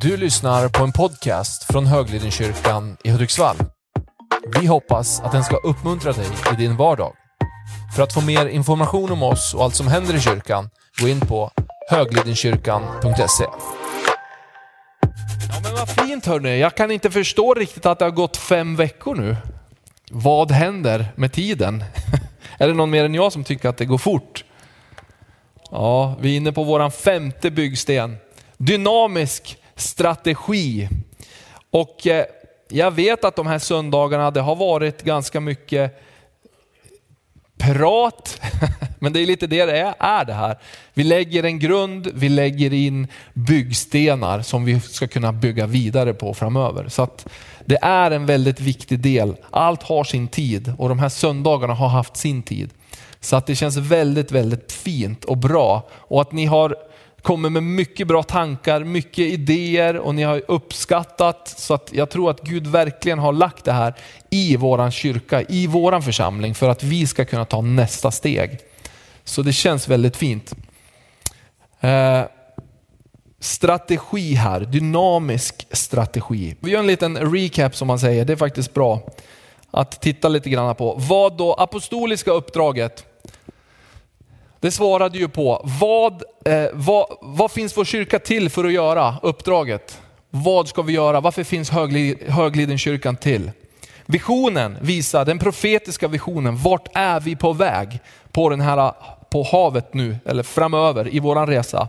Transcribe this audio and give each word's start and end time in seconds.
Du 0.00 0.16
lyssnar 0.16 0.68
på 0.68 0.84
en 0.84 0.92
podcast 0.92 1.64
från 1.64 1.86
Höglidenkyrkan 1.86 2.96
i 3.04 3.10
Hudiksvall. 3.10 3.56
Vi 4.60 4.66
hoppas 4.66 5.20
att 5.20 5.32
den 5.32 5.44
ska 5.44 5.56
uppmuntra 5.56 6.12
dig 6.12 6.26
i 6.52 6.56
din 6.56 6.76
vardag. 6.76 7.12
För 7.96 8.02
att 8.02 8.14
få 8.14 8.20
mer 8.20 8.46
information 8.46 9.12
om 9.12 9.22
oss 9.22 9.54
och 9.54 9.64
allt 9.64 9.74
som 9.74 9.88
händer 9.88 10.16
i 10.16 10.20
kyrkan, 10.20 10.70
gå 11.00 11.08
in 11.08 11.20
på 11.20 11.50
höglidenkyrkan.se. 11.90 13.44
Ja, 13.44 13.58
men 15.62 15.74
vad 15.74 15.88
fint 15.88 16.26
hörni. 16.26 16.60
Jag 16.60 16.76
kan 16.76 16.90
inte 16.90 17.10
förstå 17.10 17.54
riktigt 17.54 17.86
att 17.86 17.98
det 17.98 18.04
har 18.04 18.10
gått 18.10 18.36
fem 18.36 18.76
veckor 18.76 19.14
nu. 19.14 19.36
Vad 20.10 20.50
händer 20.50 21.12
med 21.16 21.32
tiden? 21.32 21.84
är 22.58 22.68
det 22.68 22.74
någon 22.74 22.90
mer 22.90 23.04
än 23.04 23.14
jag 23.14 23.32
som 23.32 23.44
tycker 23.44 23.68
att 23.68 23.76
det 23.76 23.84
går 23.84 23.98
fort? 23.98 24.44
Ja, 25.70 26.16
vi 26.20 26.32
är 26.32 26.36
inne 26.36 26.52
på 26.52 26.64
våran 26.64 26.90
femte 26.90 27.50
byggsten. 27.50 28.16
Dynamisk 28.56 29.58
strategi. 29.80 30.88
Och 31.70 32.06
eh, 32.06 32.24
jag 32.68 32.90
vet 32.90 33.24
att 33.24 33.36
de 33.36 33.46
här 33.46 33.58
söndagarna, 33.58 34.30
det 34.30 34.40
har 34.40 34.56
varit 34.56 35.02
ganska 35.02 35.40
mycket 35.40 36.02
prat, 37.58 38.40
men 38.98 39.12
det 39.12 39.20
är 39.20 39.26
lite 39.26 39.46
det 39.46 39.64
det 39.64 39.78
är, 39.78 39.94
är 39.98 40.24
det 40.24 40.32
här. 40.32 40.58
Vi 40.94 41.04
lägger 41.04 41.44
en 41.44 41.58
grund, 41.58 42.08
vi 42.14 42.28
lägger 42.28 42.72
in 42.72 43.06
byggstenar 43.34 44.42
som 44.42 44.64
vi 44.64 44.80
ska 44.80 45.08
kunna 45.08 45.32
bygga 45.32 45.66
vidare 45.66 46.14
på 46.14 46.34
framöver. 46.34 46.88
Så 46.88 47.02
att 47.02 47.28
det 47.64 47.78
är 47.82 48.10
en 48.10 48.26
väldigt 48.26 48.60
viktig 48.60 49.00
del. 49.00 49.36
Allt 49.50 49.82
har 49.82 50.04
sin 50.04 50.28
tid 50.28 50.72
och 50.78 50.88
de 50.88 50.98
här 50.98 51.08
söndagarna 51.08 51.74
har 51.74 51.88
haft 51.88 52.16
sin 52.16 52.42
tid. 52.42 52.70
Så 53.20 53.36
att 53.36 53.46
det 53.46 53.56
känns 53.56 53.76
väldigt, 53.76 54.32
väldigt 54.32 54.72
fint 54.72 55.24
och 55.24 55.36
bra. 55.36 55.88
Och 55.92 56.20
att 56.20 56.32
ni 56.32 56.46
har 56.46 56.76
kommit 57.28 57.52
med 57.52 57.62
mycket 57.62 58.06
bra 58.06 58.22
tankar, 58.22 58.84
mycket 58.84 59.18
idéer 59.18 59.96
och 59.96 60.14
ni 60.14 60.22
har 60.22 60.42
uppskattat. 60.48 61.54
Så 61.56 61.74
att 61.74 61.90
jag 61.92 62.10
tror 62.10 62.30
att 62.30 62.40
Gud 62.40 62.66
verkligen 62.66 63.18
har 63.18 63.32
lagt 63.32 63.64
det 63.64 63.72
här 63.72 63.94
i 64.30 64.56
våran 64.56 64.90
kyrka, 64.90 65.42
i 65.42 65.66
våran 65.66 66.02
församling 66.02 66.54
för 66.54 66.68
att 66.68 66.82
vi 66.82 67.06
ska 67.06 67.24
kunna 67.24 67.44
ta 67.44 67.60
nästa 67.60 68.10
steg. 68.10 68.58
Så 69.24 69.42
det 69.42 69.52
känns 69.52 69.88
väldigt 69.88 70.16
fint. 70.16 70.54
Eh, 71.80 72.22
strategi 73.40 74.34
här, 74.34 74.60
dynamisk 74.60 75.66
strategi. 75.70 76.56
Vi 76.60 76.70
gör 76.70 76.80
en 76.80 76.86
liten 76.86 77.32
recap 77.32 77.76
som 77.76 77.88
man 77.88 77.98
säger, 77.98 78.24
det 78.24 78.32
är 78.32 78.36
faktiskt 78.36 78.74
bra 78.74 79.02
att 79.70 80.00
titta 80.00 80.28
lite 80.28 80.50
grann 80.50 80.74
på. 80.74 80.94
Vad 80.98 81.36
då 81.36 81.54
apostoliska 81.54 82.30
uppdraget? 82.30 83.07
Det 84.60 84.70
svarade 84.70 85.18
ju 85.18 85.28
på 85.28 85.66
vad, 85.80 86.22
eh, 86.44 86.66
vad, 86.72 87.06
vad 87.20 87.50
finns 87.50 87.76
vår 87.76 87.84
kyrka 87.84 88.18
till 88.18 88.50
för 88.50 88.64
att 88.64 88.72
göra? 88.72 89.16
Uppdraget. 89.22 90.00
Vad 90.30 90.68
ska 90.68 90.82
vi 90.82 90.92
göra? 90.92 91.20
Varför 91.20 91.44
finns 91.44 91.70
Höglidenkyrkan 92.28 93.16
till? 93.16 93.50
Visionen 94.06 94.76
visar, 94.80 95.24
den 95.24 95.38
profetiska 95.38 96.08
visionen, 96.08 96.56
vart 96.56 96.88
är 96.94 97.20
vi 97.20 97.36
på 97.36 97.52
väg 97.52 98.00
på, 98.32 98.48
den 98.48 98.60
här, 98.60 98.92
på 99.30 99.42
havet 99.42 99.94
nu, 99.94 100.16
eller 100.24 100.42
framöver 100.42 101.14
i 101.14 101.20
våran 101.20 101.46
resa? 101.46 101.88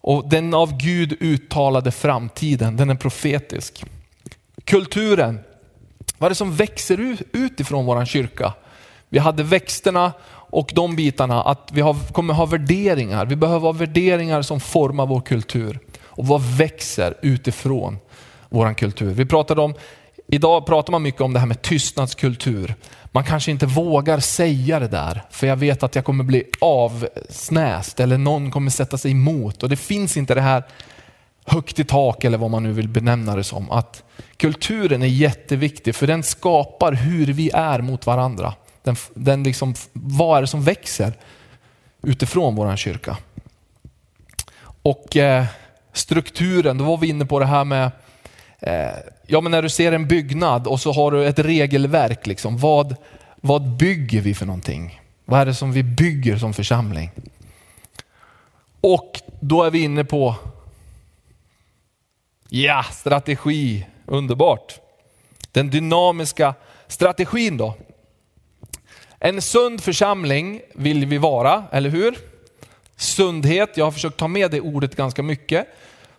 Och 0.00 0.28
den 0.28 0.54
av 0.54 0.76
Gud 0.76 1.16
uttalade 1.20 1.90
framtiden, 1.90 2.76
den 2.76 2.90
är 2.90 2.94
profetisk. 2.94 3.84
Kulturen, 4.64 5.40
vad 6.18 6.26
är 6.26 6.30
det 6.30 6.34
som 6.34 6.56
växer 6.56 7.00
ut, 7.00 7.22
ut 7.32 7.60
ifrån 7.60 7.86
våran 7.86 8.06
kyrka? 8.06 8.52
Vi 9.08 9.18
hade 9.18 9.42
växterna 9.42 10.12
och 10.56 10.70
de 10.74 10.96
bitarna, 10.96 11.42
att 11.42 11.70
vi 11.72 11.80
har, 11.80 11.96
kommer 12.12 12.34
ha 12.34 12.46
värderingar. 12.46 13.26
Vi 13.26 13.36
behöver 13.36 13.66
ha 13.66 13.72
värderingar 13.72 14.42
som 14.42 14.60
formar 14.60 15.06
vår 15.06 15.20
kultur. 15.20 15.78
Och 16.02 16.26
vad 16.26 16.42
växer 16.42 17.14
utifrån 17.22 17.98
vår 18.48 18.74
kultur? 18.74 19.14
Vi 19.14 19.26
pratade 19.26 19.60
om, 19.60 19.74
idag 20.26 20.66
pratar 20.66 20.90
man 20.90 21.02
mycket 21.02 21.20
om 21.20 21.32
det 21.32 21.38
här 21.38 21.46
med 21.46 21.62
tystnadskultur. 21.62 22.74
Man 23.12 23.24
kanske 23.24 23.50
inte 23.50 23.66
vågar 23.66 24.20
säga 24.20 24.78
det 24.78 24.88
där, 24.88 25.22
för 25.30 25.46
jag 25.46 25.56
vet 25.56 25.82
att 25.82 25.94
jag 25.94 26.04
kommer 26.04 26.24
bli 26.24 26.44
avsnäst 26.60 28.00
eller 28.00 28.18
någon 28.18 28.50
kommer 28.50 28.70
sätta 28.70 28.98
sig 28.98 29.10
emot. 29.10 29.62
Och 29.62 29.68
det 29.68 29.76
finns 29.76 30.16
inte 30.16 30.34
det 30.34 30.40
här 30.40 30.62
högt 31.44 31.78
i 31.78 31.84
tak 31.84 32.24
eller 32.24 32.38
vad 32.38 32.50
man 32.50 32.62
nu 32.62 32.72
vill 32.72 32.88
benämna 32.88 33.36
det 33.36 33.44
som. 33.44 33.70
Att 33.70 34.02
kulturen 34.36 35.02
är 35.02 35.06
jätteviktig 35.06 35.94
för 35.94 36.06
den 36.06 36.22
skapar 36.22 36.92
hur 36.92 37.26
vi 37.26 37.50
är 37.54 37.80
mot 37.80 38.06
varandra. 38.06 38.54
Den, 38.86 38.96
den 39.14 39.42
liksom, 39.42 39.74
vad 39.92 40.38
är 40.38 40.40
det 40.40 40.46
som 40.46 40.62
växer 40.62 41.12
utifrån 42.02 42.54
vår 42.54 42.76
kyrka? 42.76 43.16
Och 44.82 45.16
eh, 45.16 45.44
strukturen, 45.92 46.78
då 46.78 46.84
var 46.84 46.96
vi 46.96 47.08
inne 47.08 47.26
på 47.26 47.38
det 47.38 47.46
här 47.46 47.64
med, 47.64 47.90
eh, 48.58 48.96
ja 49.26 49.40
men 49.40 49.52
när 49.52 49.62
du 49.62 49.68
ser 49.68 49.92
en 49.92 50.08
byggnad 50.08 50.66
och 50.66 50.80
så 50.80 50.92
har 50.92 51.10
du 51.10 51.26
ett 51.26 51.38
regelverk, 51.38 52.26
liksom, 52.26 52.58
vad, 52.58 52.96
vad 53.36 53.76
bygger 53.76 54.20
vi 54.20 54.34
för 54.34 54.46
någonting? 54.46 55.00
Vad 55.24 55.40
är 55.40 55.46
det 55.46 55.54
som 55.54 55.72
vi 55.72 55.82
bygger 55.82 56.38
som 56.38 56.54
församling? 56.54 57.10
Och 58.80 59.20
då 59.40 59.62
är 59.62 59.70
vi 59.70 59.82
inne 59.82 60.04
på, 60.04 60.34
ja, 62.48 62.82
strategi, 62.92 63.86
underbart. 64.04 64.80
Den 65.52 65.70
dynamiska 65.70 66.54
strategin 66.88 67.56
då. 67.56 67.74
En 69.18 69.42
sund 69.42 69.80
församling 69.80 70.60
vill 70.74 71.06
vi 71.06 71.18
vara, 71.18 71.64
eller 71.72 71.90
hur? 71.90 72.18
Sundhet, 72.96 73.76
jag 73.76 73.84
har 73.84 73.92
försökt 73.92 74.16
ta 74.16 74.28
med 74.28 74.50
det 74.50 74.60
ordet 74.60 74.96
ganska 74.96 75.22
mycket. 75.22 75.66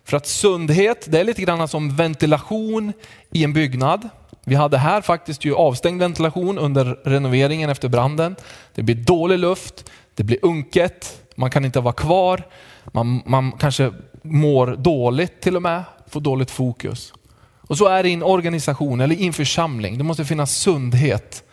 För 0.04 0.16
att 0.16 0.26
sundhet, 0.26 1.06
det 1.08 1.20
är 1.20 1.24
lite 1.24 1.42
grann 1.42 1.68
som 1.68 1.96
ventilation 1.96 2.92
i 3.30 3.44
en 3.44 3.52
byggnad. 3.52 4.08
Vi 4.44 4.54
hade 4.54 4.78
här 4.78 5.00
faktiskt 5.00 5.44
ju 5.44 5.54
avstängd 5.54 6.00
ventilation 6.00 6.58
under 6.58 6.84
renoveringen 7.04 7.70
efter 7.70 7.88
branden. 7.88 8.36
Det 8.74 8.82
blir 8.82 8.94
dålig 8.94 9.38
luft, 9.38 9.90
det 10.14 10.24
blir 10.24 10.38
unket, 10.42 11.22
man 11.34 11.50
kan 11.50 11.64
inte 11.64 11.80
vara 11.80 11.94
kvar, 11.94 12.42
man, 12.84 13.22
man 13.26 13.52
kanske 13.52 13.92
mår 14.22 14.66
dåligt 14.66 15.40
till 15.40 15.56
och 15.56 15.62
med, 15.62 15.82
får 16.06 16.20
dåligt 16.20 16.50
fokus. 16.50 17.12
Och 17.60 17.78
så 17.78 17.86
är 17.86 18.02
det 18.02 18.08
i 18.08 18.12
en 18.12 18.22
organisation 18.22 19.00
eller 19.00 19.14
i 19.14 19.26
en 19.26 19.32
församling. 19.32 19.98
Det 19.98 20.04
måste 20.04 20.24
finnas 20.24 20.56
sundhet 20.56 21.44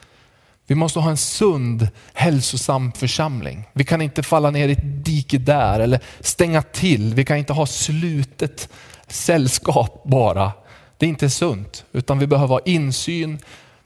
vi 0.67 0.75
måste 0.75 0.99
ha 0.99 1.09
en 1.09 1.17
sund, 1.17 1.87
hälsosam 2.13 2.91
församling. 2.91 3.67
Vi 3.73 3.83
kan 3.83 4.01
inte 4.01 4.23
falla 4.23 4.51
ner 4.51 4.67
i 4.67 4.71
ett 4.71 5.05
dike 5.05 5.37
där 5.37 5.79
eller 5.79 5.99
stänga 6.19 6.61
till. 6.61 7.13
Vi 7.13 7.25
kan 7.25 7.37
inte 7.37 7.53
ha 7.53 7.65
slutet 7.65 8.69
sällskap 9.07 10.03
bara. 10.03 10.51
Det 10.97 11.05
är 11.05 11.09
inte 11.09 11.29
sunt, 11.29 11.85
utan 11.91 12.19
vi 12.19 12.27
behöver 12.27 12.53
ha 12.53 12.59
insyn. 12.65 13.39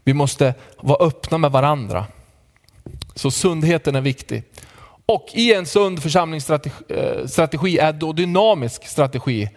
Vi 0.04 0.14
måste 0.14 0.54
vara 0.82 1.06
öppna 1.06 1.38
med 1.38 1.52
varandra. 1.52 2.06
Så 3.16 3.32
sundheten 3.32 3.96
är 3.96 4.02
viktig. 4.02 4.44
Och 5.06 5.28
i 5.34 5.54
en 5.54 5.66
sund 5.66 6.02
församlingsstrategi 6.04 7.80
eh, 7.80 7.86
är 7.86 7.94
då 7.94 8.14
dynamisk 8.14 8.88
strategi 8.88 9.50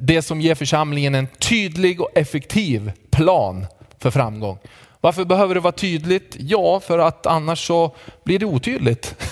det 0.00 0.22
som 0.22 0.40
ger 0.40 0.54
församlingen 0.54 1.14
en 1.14 1.26
tydlig 1.26 2.00
och 2.00 2.10
effektiv 2.14 2.92
plan 3.10 3.66
för 3.98 4.10
framgång. 4.10 4.58
Varför 5.04 5.24
behöver 5.24 5.54
det 5.54 5.60
vara 5.60 5.72
tydligt? 5.72 6.36
Ja, 6.38 6.80
för 6.80 6.98
att 6.98 7.26
annars 7.26 7.66
så 7.66 7.94
blir 8.22 8.38
det 8.38 8.46
otydligt. 8.46 9.14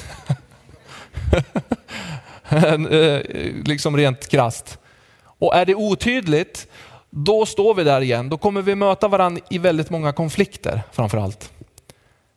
Eh, 2.51 3.21
liksom 3.65 3.97
rent 3.97 4.29
krast. 4.29 4.79
Och 5.25 5.55
är 5.55 5.67
det 5.67 5.75
otydligt, 5.75 6.67
då 7.11 7.47
står 7.47 7.75
vi 7.75 7.85
där 7.85 8.01
igen. 8.01 8.29
Då 8.29 8.39
kommer 8.39 8.63
vi 8.63 8.75
möta 8.75 9.09
varandra 9.09 9.43
i 9.51 9.59
väldigt 9.59 9.91
många 9.91 10.13
konflikter 10.13 10.83
framför 10.93 11.19
allt. 11.19 11.53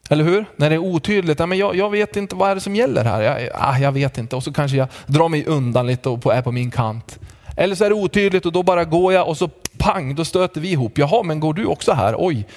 Eller 0.09 0.23
hur? 0.23 0.45
När 0.55 0.69
det 0.69 0.75
är 0.75 0.79
otydligt, 0.79 1.39
ja, 1.39 1.45
men 1.45 1.57
jag, 1.57 1.75
jag 1.75 1.89
vet 1.89 2.15
inte 2.15 2.35
vad 2.35 2.49
är 2.49 2.55
det 2.55 2.61
som 2.61 2.75
gäller 2.75 3.03
här. 3.03 3.21
Jag, 3.21 3.49
ah, 3.53 3.77
jag 3.77 3.91
vet 3.91 4.17
inte 4.17 4.35
och 4.35 4.43
så 4.43 4.53
kanske 4.53 4.77
jag 4.77 4.87
drar 5.05 5.29
mig 5.29 5.45
undan 5.45 5.87
lite 5.87 6.09
och 6.09 6.33
är 6.33 6.41
på 6.41 6.51
min 6.51 6.71
kant. 6.71 7.19
Eller 7.57 7.75
så 7.75 7.85
är 7.85 7.89
det 7.89 7.95
otydligt 7.95 8.45
och 8.45 8.51
då 8.51 8.63
bara 8.63 8.83
går 8.83 9.13
jag 9.13 9.27
och 9.27 9.37
så 9.37 9.49
pang, 9.77 10.15
då 10.15 10.25
stöter 10.25 10.61
vi 10.61 10.71
ihop. 10.71 10.97
Jaha, 10.97 11.23
men 11.23 11.39
går 11.39 11.53
du 11.53 11.65
också 11.65 11.93
här? 11.93 12.15
Oj, 12.17 12.47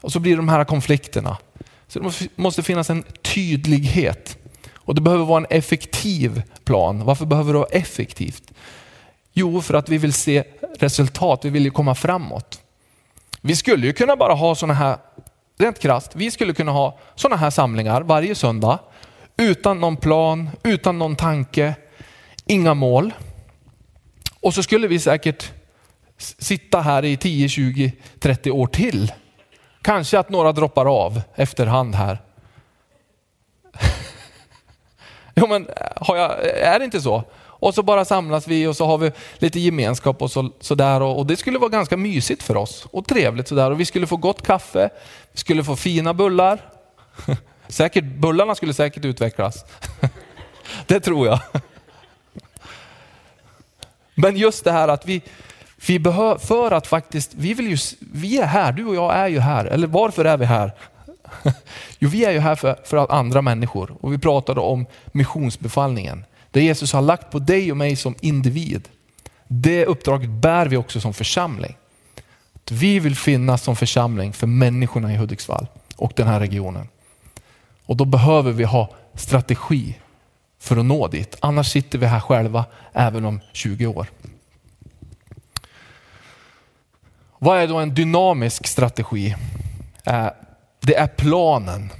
och 0.00 0.12
så 0.12 0.20
blir 0.20 0.32
det 0.32 0.36
de 0.36 0.48
här 0.48 0.64
konflikterna. 0.64 1.38
Så 1.88 1.98
det 1.98 2.28
måste 2.36 2.62
finnas 2.62 2.90
en 2.90 3.04
tydlighet. 3.22 4.38
Och 4.74 4.94
det 4.94 5.00
behöver 5.00 5.24
vara 5.24 5.38
en 5.38 5.56
effektiv 5.58 6.42
plan. 6.64 7.04
Varför 7.04 7.26
behöver 7.26 7.52
det 7.52 7.58
vara 7.58 7.68
effektivt? 7.68 8.52
Jo, 9.32 9.62
för 9.62 9.74
att 9.74 9.88
vi 9.88 9.98
vill 9.98 10.12
se 10.12 10.44
resultat, 10.78 11.44
vi 11.44 11.50
vill 11.50 11.64
ju 11.64 11.70
komma 11.70 11.94
framåt. 11.94 12.62
Vi 13.40 13.56
skulle 13.56 13.86
ju 13.86 13.92
kunna 13.92 14.16
bara 14.16 14.34
ha 14.34 14.54
sådana 14.54 14.74
här, 14.74 14.96
rent 15.58 15.78
krasst, 15.78 16.16
vi 16.16 16.30
skulle 16.30 16.54
kunna 16.54 16.72
ha 16.72 16.98
sådana 17.14 17.36
här 17.36 17.50
samlingar 17.50 18.02
varje 18.02 18.34
söndag 18.34 18.78
utan 19.36 19.80
någon 19.80 19.96
plan, 19.96 20.50
utan 20.62 20.98
någon 20.98 21.16
tanke, 21.16 21.74
inga 22.46 22.74
mål. 22.74 23.14
Och 24.40 24.54
så 24.54 24.62
skulle 24.62 24.88
vi 24.88 24.98
säkert 24.98 25.52
sitta 26.18 26.80
här 26.80 27.04
i 27.04 27.16
10, 27.16 27.48
20, 27.48 27.92
30 28.20 28.50
år 28.50 28.66
till 28.66 29.12
Kanske 29.86 30.18
att 30.18 30.30
några 30.30 30.52
droppar 30.52 30.86
av 30.86 31.22
efterhand 31.34 31.94
här. 31.94 32.22
jo 35.34 35.46
men 35.46 35.66
eh, 35.66 35.74
har 35.96 36.16
jag, 36.16 36.30
eh, 36.30 36.68
är 36.68 36.78
det 36.78 36.84
inte 36.84 37.00
så? 37.00 37.24
Och 37.38 37.74
så 37.74 37.82
bara 37.82 38.04
samlas 38.04 38.48
vi 38.48 38.66
och 38.66 38.76
så 38.76 38.86
har 38.86 38.98
vi 38.98 39.12
lite 39.38 39.60
gemenskap 39.60 40.22
och 40.22 40.30
så, 40.60 40.74
där. 40.74 41.02
Och, 41.02 41.18
och 41.18 41.26
det 41.26 41.36
skulle 41.36 41.58
vara 41.58 41.68
ganska 41.68 41.96
mysigt 41.96 42.42
för 42.42 42.56
oss 42.56 42.86
och 42.90 43.06
trevligt 43.06 43.48
sådär. 43.48 43.70
Och 43.70 43.80
vi 43.80 43.84
skulle 43.84 44.06
få 44.06 44.16
gott 44.16 44.46
kaffe, 44.46 44.90
vi 45.32 45.38
skulle 45.38 45.64
få 45.64 45.76
fina 45.76 46.14
bullar. 46.14 46.60
Säkert, 47.68 48.04
bullarna 48.04 48.54
skulle 48.54 48.74
säkert 48.74 49.04
utvecklas. 49.04 49.64
det 50.86 51.00
tror 51.00 51.26
jag. 51.26 51.40
Men 54.14 54.36
just 54.36 54.64
det 54.64 54.72
här 54.72 54.88
att 54.88 55.06
vi, 55.06 55.22
vi 55.86 55.98
behöver, 55.98 56.38
för 56.38 56.70
att 56.70 56.86
faktiskt, 56.86 57.34
vi, 57.34 57.54
vill 57.54 57.66
ju, 57.66 57.76
vi 58.12 58.38
är 58.38 58.46
här, 58.46 58.72
du 58.72 58.84
och 58.84 58.94
jag 58.94 59.14
är 59.14 59.28
ju 59.28 59.40
här. 59.40 59.64
Eller 59.64 59.86
varför 59.86 60.24
är 60.24 60.36
vi 60.36 60.44
här? 60.44 60.72
Jo, 61.98 62.08
vi 62.08 62.24
är 62.24 62.32
ju 62.32 62.38
här 62.38 62.54
för, 62.54 62.76
för 62.84 63.12
andra 63.12 63.42
människor 63.42 63.96
och 64.00 64.12
vi 64.12 64.18
pratade 64.18 64.60
om 64.60 64.86
missionsbefallningen. 65.06 66.24
Det 66.50 66.62
Jesus 66.62 66.92
har 66.92 67.02
lagt 67.02 67.30
på 67.30 67.38
dig 67.38 67.70
och 67.70 67.76
mig 67.76 67.96
som 67.96 68.14
individ. 68.20 68.88
Det 69.48 69.86
uppdraget 69.86 70.30
bär 70.30 70.66
vi 70.66 70.76
också 70.76 71.00
som 71.00 71.14
församling. 71.14 71.76
Att 72.54 72.72
vi 72.72 72.98
vill 72.98 73.16
finnas 73.16 73.62
som 73.62 73.76
församling 73.76 74.32
för 74.32 74.46
människorna 74.46 75.12
i 75.12 75.16
Hudiksvall 75.16 75.66
och 75.96 76.12
den 76.16 76.26
här 76.26 76.40
regionen. 76.40 76.88
Och 77.86 77.96
då 77.96 78.04
behöver 78.04 78.52
vi 78.52 78.64
ha 78.64 78.94
strategi 79.14 79.98
för 80.60 80.76
att 80.76 80.84
nå 80.84 81.08
dit. 81.08 81.36
Annars 81.40 81.72
sitter 81.72 81.98
vi 81.98 82.06
här 82.06 82.20
själva 82.20 82.64
även 82.92 83.24
om 83.24 83.40
20 83.52 83.86
år. 83.86 84.06
Vad 87.38 87.58
är 87.58 87.68
då 87.68 87.76
en 87.76 87.94
dynamisk 87.94 88.66
strategi? 88.66 89.34
Eh, 90.04 90.28
det 90.80 90.94
är 90.94 91.06
planen. 91.06 91.92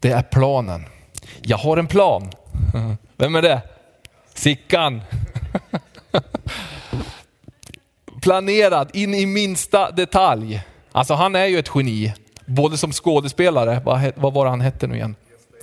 Det 0.00 0.10
är 0.10 0.22
planen. 0.22 0.84
Jag 1.42 1.56
har 1.56 1.76
en 1.76 1.86
plan. 1.86 2.30
Vem 3.16 3.34
är 3.34 3.42
det? 3.42 3.62
Sickan. 4.34 5.02
Planerad 8.22 8.90
in 8.96 9.14
i 9.14 9.26
minsta 9.26 9.90
detalj. 9.90 10.62
Alltså 10.92 11.14
han 11.14 11.34
är 11.34 11.46
ju 11.46 11.58
ett 11.58 11.70
geni, 11.74 12.14
både 12.46 12.78
som 12.78 12.92
skådespelare, 12.92 13.80
vad, 13.84 14.12
vad 14.16 14.32
var 14.32 14.44
det 14.44 14.50
han 14.50 14.60
hette 14.60 14.86
nu 14.86 14.94
igen? 14.94 15.14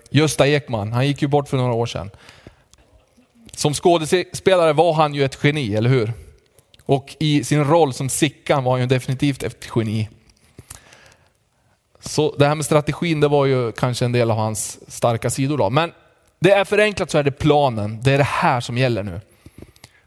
Gösta 0.09 0.47
Ekman, 0.47 0.91
han 0.91 1.07
gick 1.07 1.21
ju 1.21 1.27
bort 1.27 1.49
för 1.49 1.57
några 1.57 1.73
år 1.73 1.85
sedan. 1.85 2.11
Som 3.55 3.73
skådespelare 3.73 4.73
var 4.73 4.93
han 4.93 5.13
ju 5.13 5.25
ett 5.25 5.39
geni, 5.43 5.75
eller 5.75 5.89
hur? 5.89 6.13
Och 6.85 7.15
i 7.19 7.43
sin 7.43 7.63
roll 7.63 7.93
som 7.93 8.09
Sickan 8.09 8.63
var 8.63 8.71
han 8.71 8.81
ju 8.81 8.87
definitivt 8.87 9.43
ett 9.43 9.67
geni. 9.75 10.09
Så 11.99 12.35
det 12.37 12.47
här 12.47 12.55
med 12.55 12.65
strategin, 12.65 13.19
det 13.19 13.27
var 13.27 13.45
ju 13.45 13.71
kanske 13.71 14.05
en 14.05 14.11
del 14.11 14.31
av 14.31 14.37
hans 14.37 14.79
starka 14.87 15.29
sidor 15.29 15.57
då. 15.57 15.69
Men 15.69 15.91
det 16.39 16.51
är 16.51 16.65
förenklat 16.65 17.11
så 17.11 17.17
är 17.17 17.23
det 17.23 17.31
planen. 17.31 17.99
Det 18.03 18.11
är 18.11 18.17
det 18.17 18.23
här 18.23 18.61
som 18.61 18.77
gäller 18.77 19.03
nu. 19.03 19.21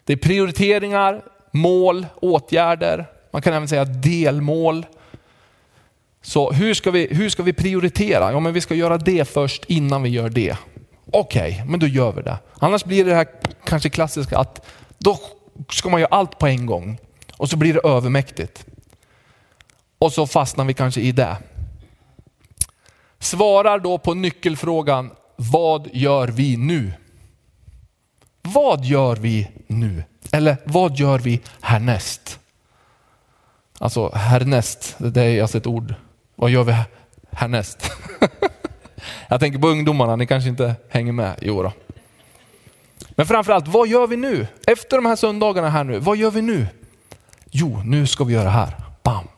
Det 0.04 0.12
är 0.12 0.16
prioriteringar, 0.16 1.22
mål, 1.50 2.06
åtgärder. 2.16 3.06
Man 3.30 3.42
kan 3.42 3.54
även 3.54 3.68
säga 3.68 3.84
delmål. 3.84 4.86
Så 6.22 6.52
hur 6.52 6.74
ska 6.74 6.90
vi, 6.90 7.08
hur 7.10 7.28
ska 7.28 7.42
vi 7.42 7.52
prioritera? 7.52 8.32
Ja, 8.32 8.40
men 8.40 8.52
vi 8.52 8.60
ska 8.60 8.74
göra 8.74 8.98
det 8.98 9.28
först 9.28 9.64
innan 9.64 10.02
vi 10.02 10.08
gör 10.08 10.28
det. 10.28 10.56
Okej, 11.12 11.52
okay, 11.52 11.64
men 11.64 11.80
då 11.80 11.86
gör 11.86 12.12
vi 12.12 12.22
det. 12.22 12.38
Annars 12.58 12.84
blir 12.84 13.04
det 13.04 13.14
här 13.14 13.26
kanske 13.64 13.90
klassiska 13.90 14.38
att 14.38 14.66
då 14.98 15.18
ska 15.70 15.88
man 15.88 16.00
göra 16.00 16.14
allt 16.14 16.38
på 16.38 16.46
en 16.46 16.66
gång 16.66 16.98
och 17.36 17.50
så 17.50 17.56
blir 17.56 17.74
det 17.74 17.80
övermäktigt. 17.80 18.66
Och 19.98 20.12
så 20.12 20.26
fastnar 20.26 20.64
vi 20.64 20.74
kanske 20.74 21.00
i 21.00 21.12
det. 21.12 21.36
Svarar 23.18 23.78
då 23.78 23.98
på 23.98 24.14
nyckelfrågan, 24.14 25.10
vad 25.36 25.88
gör 25.92 26.28
vi 26.28 26.56
nu? 26.56 26.92
Vad 28.42 28.84
gör 28.84 29.16
vi 29.16 29.48
nu? 29.66 30.04
Eller 30.32 30.56
vad 30.64 30.96
gör 30.96 31.18
vi 31.18 31.40
härnäst? 31.60 32.40
Alltså 33.78 34.14
härnäst, 34.14 34.94
det 34.98 35.22
är 35.22 35.42
alltså 35.42 35.58
ett 35.58 35.66
ord. 35.66 35.94
Vad 36.34 36.50
gör 36.50 36.64
vi 36.64 36.74
härnäst? 37.30 37.90
Jag 39.28 39.40
tänker 39.40 39.58
på 39.58 39.68
ungdomarna, 39.68 40.16
ni 40.16 40.26
kanske 40.26 40.48
inte 40.48 40.74
hänger 40.88 41.12
med? 41.12 41.38
Jo 41.42 41.62
då. 41.62 41.72
Men 43.16 43.26
framförallt, 43.26 43.68
vad 43.68 43.88
gör 43.88 44.06
vi 44.06 44.16
nu? 44.16 44.46
Efter 44.66 44.96
de 44.96 45.06
här 45.06 45.16
söndagarna 45.16 45.70
här 45.70 45.84
nu, 45.84 45.98
vad 45.98 46.16
gör 46.16 46.30
vi 46.30 46.42
nu? 46.42 46.66
Jo, 47.50 47.82
nu 47.84 48.06
ska 48.06 48.24
vi 48.24 48.34
göra 48.34 48.48
här. 48.48 48.76
Bam! 49.02 49.28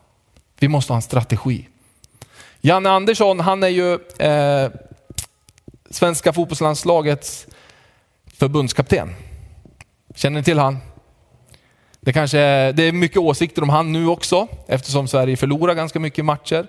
Vi 0.59 0.67
måste 0.67 0.93
ha 0.93 0.95
en 0.95 1.01
strategi. 1.01 1.67
Janne 2.61 2.89
Andersson, 2.89 3.39
han 3.39 3.63
är 3.63 3.67
ju 3.67 3.93
eh, 4.17 4.71
svenska 5.89 6.33
fotbollslandslagets 6.33 7.47
förbundskapten. 8.33 9.15
Känner 10.15 10.39
ni 10.39 10.43
till 10.43 10.59
han? 10.59 10.77
Det, 11.99 12.13
kanske, 12.13 12.37
det 12.71 12.83
är 12.83 12.91
mycket 12.91 13.17
åsikter 13.17 13.61
om 13.61 13.69
han 13.69 13.91
nu 13.91 14.07
också 14.07 14.47
eftersom 14.67 15.07
Sverige 15.07 15.37
förlorar 15.37 15.73
ganska 15.73 15.99
mycket 15.99 16.25
matcher. 16.25 16.67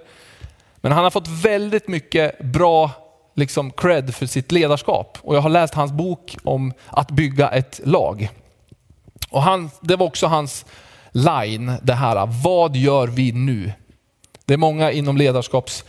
Men 0.76 0.92
han 0.92 1.04
har 1.04 1.10
fått 1.10 1.28
väldigt 1.28 1.88
mycket 1.88 2.38
bra 2.42 2.90
liksom, 3.34 3.70
cred 3.70 4.14
för 4.14 4.26
sitt 4.26 4.52
ledarskap. 4.52 5.18
Och 5.22 5.36
jag 5.36 5.40
har 5.40 5.50
läst 5.50 5.74
hans 5.74 5.92
bok 5.92 6.36
om 6.44 6.72
att 6.86 7.10
bygga 7.10 7.48
ett 7.48 7.80
lag. 7.84 8.28
Och 9.30 9.42
han, 9.42 9.70
det 9.80 9.96
var 9.96 10.06
också 10.06 10.26
hans 10.26 10.64
line, 11.12 11.72
det 11.82 11.94
här, 11.94 12.42
vad 12.42 12.76
gör 12.76 13.06
vi 13.06 13.32
nu? 13.32 13.72
Det 14.44 14.54
är 14.54 14.58
många 14.58 14.92
inom 14.92 15.16
ledarskaps 15.16 15.84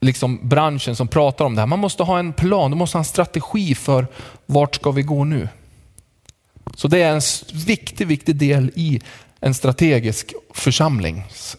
liksom 0.00 0.48
branschen 0.48 0.96
som 0.96 1.08
pratar 1.08 1.44
om 1.44 1.54
det 1.54 1.60
här. 1.60 1.66
Man 1.66 1.78
måste 1.78 2.02
ha 2.02 2.18
en 2.18 2.32
plan, 2.32 2.70
du 2.70 2.76
måste 2.76 2.96
ha 2.96 3.00
en 3.00 3.04
strategi 3.04 3.74
för 3.74 4.06
vart 4.46 4.74
ska 4.74 4.90
vi 4.90 5.02
gå 5.02 5.24
nu? 5.24 5.48
Så 6.76 6.88
det 6.88 7.02
är 7.02 7.12
en 7.12 7.20
viktig, 7.66 8.06
viktig 8.06 8.36
del 8.36 8.70
i 8.74 9.00
en 9.40 9.54
strategisk 9.54 10.34
församlings 10.54 11.56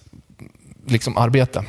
liksom, 0.87 1.17
arbete. 1.17 1.63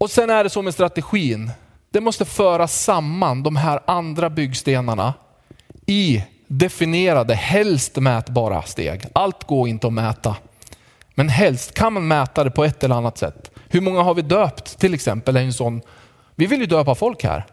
Och 0.00 0.10
sen 0.10 0.30
är 0.30 0.44
det 0.44 0.50
så 0.50 0.62
med 0.62 0.74
strategin. 0.74 1.50
Det 1.90 2.00
måste 2.00 2.24
föra 2.24 2.68
samman 2.68 3.42
de 3.42 3.56
här 3.56 3.80
andra 3.86 4.30
byggstenarna 4.30 5.14
i 5.86 6.24
definierade, 6.46 7.34
helst 7.34 7.96
mätbara 7.96 8.62
steg. 8.62 9.06
Allt 9.12 9.44
går 9.44 9.68
inte 9.68 9.86
att 9.86 9.92
mäta. 9.92 10.36
Men 11.14 11.28
helst 11.28 11.74
kan 11.74 11.92
man 11.92 12.08
mäta 12.08 12.44
det 12.44 12.50
på 12.50 12.64
ett 12.64 12.84
eller 12.84 12.94
annat 12.94 13.18
sätt. 13.18 13.50
Hur 13.68 13.80
många 13.80 14.02
har 14.02 14.14
vi 14.14 14.22
döpt 14.22 14.78
till 14.78 14.94
exempel? 14.94 15.36
En 15.36 15.52
sån, 15.52 15.82
vi 16.34 16.46
vill 16.46 16.60
ju 16.60 16.66
döpa 16.66 16.94
folk 16.94 17.24
här. 17.24 17.46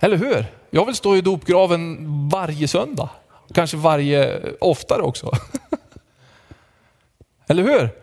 Eller 0.00 0.16
hur? 0.16 0.46
Jag 0.70 0.86
vill 0.86 0.94
stå 0.94 1.16
i 1.16 1.20
dopgraven 1.20 1.98
varje 2.28 2.68
söndag. 2.68 3.08
Kanske 3.54 3.76
varje, 3.76 4.40
oftare 4.60 5.02
också. 5.02 5.32
Eller 7.46 7.62
hur? 7.62 7.99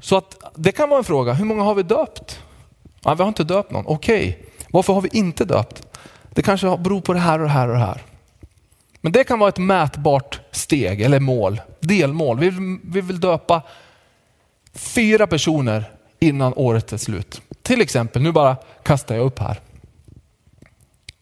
Så 0.00 0.16
att 0.16 0.52
det 0.54 0.72
kan 0.72 0.88
vara 0.88 0.98
en 0.98 1.04
fråga, 1.04 1.32
hur 1.32 1.44
många 1.44 1.62
har 1.62 1.74
vi 1.74 1.82
döpt? 1.82 2.42
Ja, 3.04 3.14
vi 3.14 3.22
har 3.22 3.28
inte 3.28 3.44
döpt 3.44 3.70
någon. 3.70 3.86
Okej, 3.86 4.28
okay. 4.28 4.66
varför 4.70 4.92
har 4.92 5.00
vi 5.00 5.08
inte 5.12 5.44
döpt? 5.44 5.82
Det 6.30 6.42
kanske 6.42 6.76
beror 6.76 7.00
på 7.00 7.12
det 7.12 7.18
här 7.18 7.38
och 7.38 7.44
det 7.44 7.52
här 7.52 7.68
och 7.68 7.74
det 7.74 7.80
här. 7.80 8.02
Men 9.00 9.12
det 9.12 9.24
kan 9.24 9.38
vara 9.38 9.48
ett 9.48 9.58
mätbart 9.58 10.40
steg 10.50 11.00
eller 11.00 11.20
mål, 11.20 11.60
delmål. 11.80 12.38
Vi 12.38 12.50
vill, 12.50 12.78
vi 12.84 13.00
vill 13.00 13.20
döpa 13.20 13.62
fyra 14.74 15.26
personer 15.26 15.84
innan 16.20 16.52
året 16.56 16.92
är 16.92 16.96
slut. 16.96 17.42
Till 17.62 17.80
exempel, 17.80 18.22
nu 18.22 18.32
bara 18.32 18.56
kastar 18.82 19.14
jag 19.14 19.26
upp 19.26 19.38
här. 19.38 19.60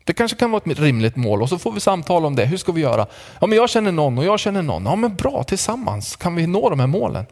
Det 0.04 0.12
kanske 0.12 0.36
kan 0.36 0.50
vara 0.50 0.62
ett 0.70 0.78
rimligt 0.78 1.16
mål 1.16 1.42
och 1.42 1.48
så 1.48 1.58
får 1.58 1.72
vi 1.72 1.80
samtala 1.80 2.26
om 2.26 2.36
det. 2.36 2.44
Hur 2.44 2.56
ska 2.56 2.72
vi 2.72 2.80
göra? 2.80 3.06
Ja, 3.40 3.46
men 3.46 3.58
jag 3.58 3.70
känner 3.70 3.92
någon 3.92 4.18
och 4.18 4.24
jag 4.24 4.40
känner 4.40 4.62
någon. 4.62 4.84
Ja, 4.84 4.96
men 4.96 5.16
bra, 5.16 5.42
tillsammans 5.42 6.16
kan 6.16 6.34
vi 6.34 6.46
nå 6.46 6.70
de 6.70 6.80
här 6.80 6.86
målen. 6.86 7.26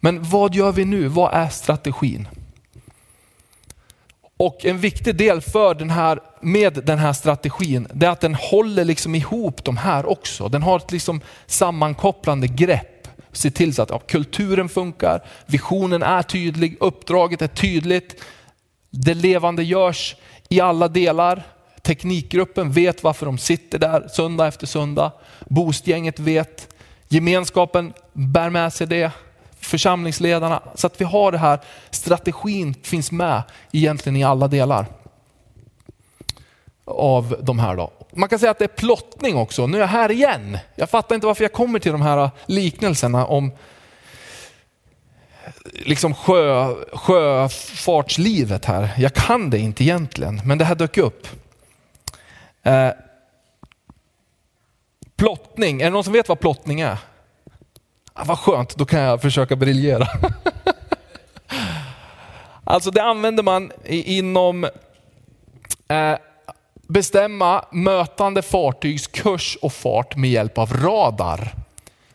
Men 0.00 0.22
vad 0.22 0.54
gör 0.54 0.72
vi 0.72 0.84
nu? 0.84 1.08
Vad 1.08 1.34
är 1.34 1.48
strategin? 1.48 2.28
Och 4.36 4.64
en 4.64 4.78
viktig 4.78 5.16
del 5.16 5.40
för 5.40 5.74
den 5.74 5.90
här, 5.90 6.20
med 6.40 6.74
den 6.84 6.98
här 6.98 7.12
strategin, 7.12 7.88
det 7.94 8.06
är 8.06 8.10
att 8.10 8.20
den 8.20 8.34
håller 8.34 8.84
liksom 8.84 9.14
ihop 9.14 9.64
de 9.64 9.76
här 9.76 10.06
också. 10.06 10.48
Den 10.48 10.62
har 10.62 10.76
ett 10.76 10.92
liksom 10.92 11.20
sammankopplande 11.46 12.46
grepp. 12.46 13.08
Se 13.32 13.50
till 13.50 13.74
så 13.74 13.82
att 13.82 13.90
ja, 13.90 13.98
kulturen 13.98 14.68
funkar, 14.68 15.24
visionen 15.46 16.02
är 16.02 16.22
tydlig, 16.22 16.76
uppdraget 16.80 17.42
är 17.42 17.46
tydligt. 17.46 18.22
Det 18.90 19.14
levande 19.14 19.62
görs 19.62 20.16
i 20.48 20.60
alla 20.60 20.88
delar. 20.88 21.42
Teknikgruppen 21.82 22.72
vet 22.72 23.02
varför 23.02 23.26
de 23.26 23.38
sitter 23.38 23.78
där 23.78 24.08
söndag 24.08 24.46
efter 24.46 24.66
söndag. 24.66 25.12
Boostgänget 25.48 26.20
vet. 26.20 26.74
Gemenskapen 27.08 27.92
bär 28.12 28.50
med 28.50 28.72
sig 28.72 28.86
det 28.86 29.12
församlingsledarna, 29.60 30.62
så 30.74 30.86
att 30.86 31.00
vi 31.00 31.04
har 31.04 31.32
det 31.32 31.38
här, 31.38 31.58
strategin 31.90 32.74
finns 32.82 33.12
med 33.12 33.42
egentligen 33.72 34.16
i 34.16 34.24
alla 34.24 34.48
delar 34.48 34.86
av 36.84 37.36
de 37.42 37.58
här. 37.58 37.76
Då. 37.76 37.92
Man 38.12 38.28
kan 38.28 38.38
säga 38.38 38.50
att 38.50 38.58
det 38.58 38.64
är 38.64 38.68
plottning 38.68 39.36
också. 39.36 39.66
Nu 39.66 39.76
är 39.76 39.80
jag 39.80 39.88
här 39.88 40.10
igen. 40.10 40.58
Jag 40.74 40.90
fattar 40.90 41.14
inte 41.14 41.26
varför 41.26 41.44
jag 41.44 41.52
kommer 41.52 41.78
till 41.78 41.92
de 41.92 42.02
här 42.02 42.18
äh, 42.18 42.30
liknelserna 42.46 43.26
om 43.26 43.52
liksom 45.72 46.14
sjö, 46.14 46.74
sjöfartslivet 46.92 48.64
här. 48.64 48.90
Jag 48.98 49.14
kan 49.14 49.50
det 49.50 49.58
inte 49.58 49.84
egentligen, 49.84 50.40
men 50.44 50.58
det 50.58 50.64
här 50.64 50.74
dök 50.74 50.98
upp. 50.98 51.28
Eh, 52.62 52.90
Plottning, 55.18 55.80
är 55.80 55.84
det 55.84 55.90
någon 55.90 56.04
som 56.04 56.12
vet 56.12 56.28
vad 56.28 56.40
plottning 56.40 56.80
är? 56.80 56.98
Ah, 58.20 58.24
vad 58.24 58.38
skönt, 58.38 58.76
då 58.76 58.84
kan 58.84 59.00
jag 59.00 59.22
försöka 59.22 59.56
briljera. 59.56 60.06
alltså 62.64 62.90
det 62.90 63.02
använder 63.02 63.42
man 63.42 63.72
inom 63.84 64.64
eh, 65.88 66.16
bestämma 66.88 67.64
mötande 67.72 68.42
fartygs 68.42 69.06
kurs 69.06 69.58
och 69.62 69.72
fart 69.72 70.16
med 70.16 70.30
hjälp 70.30 70.58
av 70.58 70.72
radar. 70.72 71.52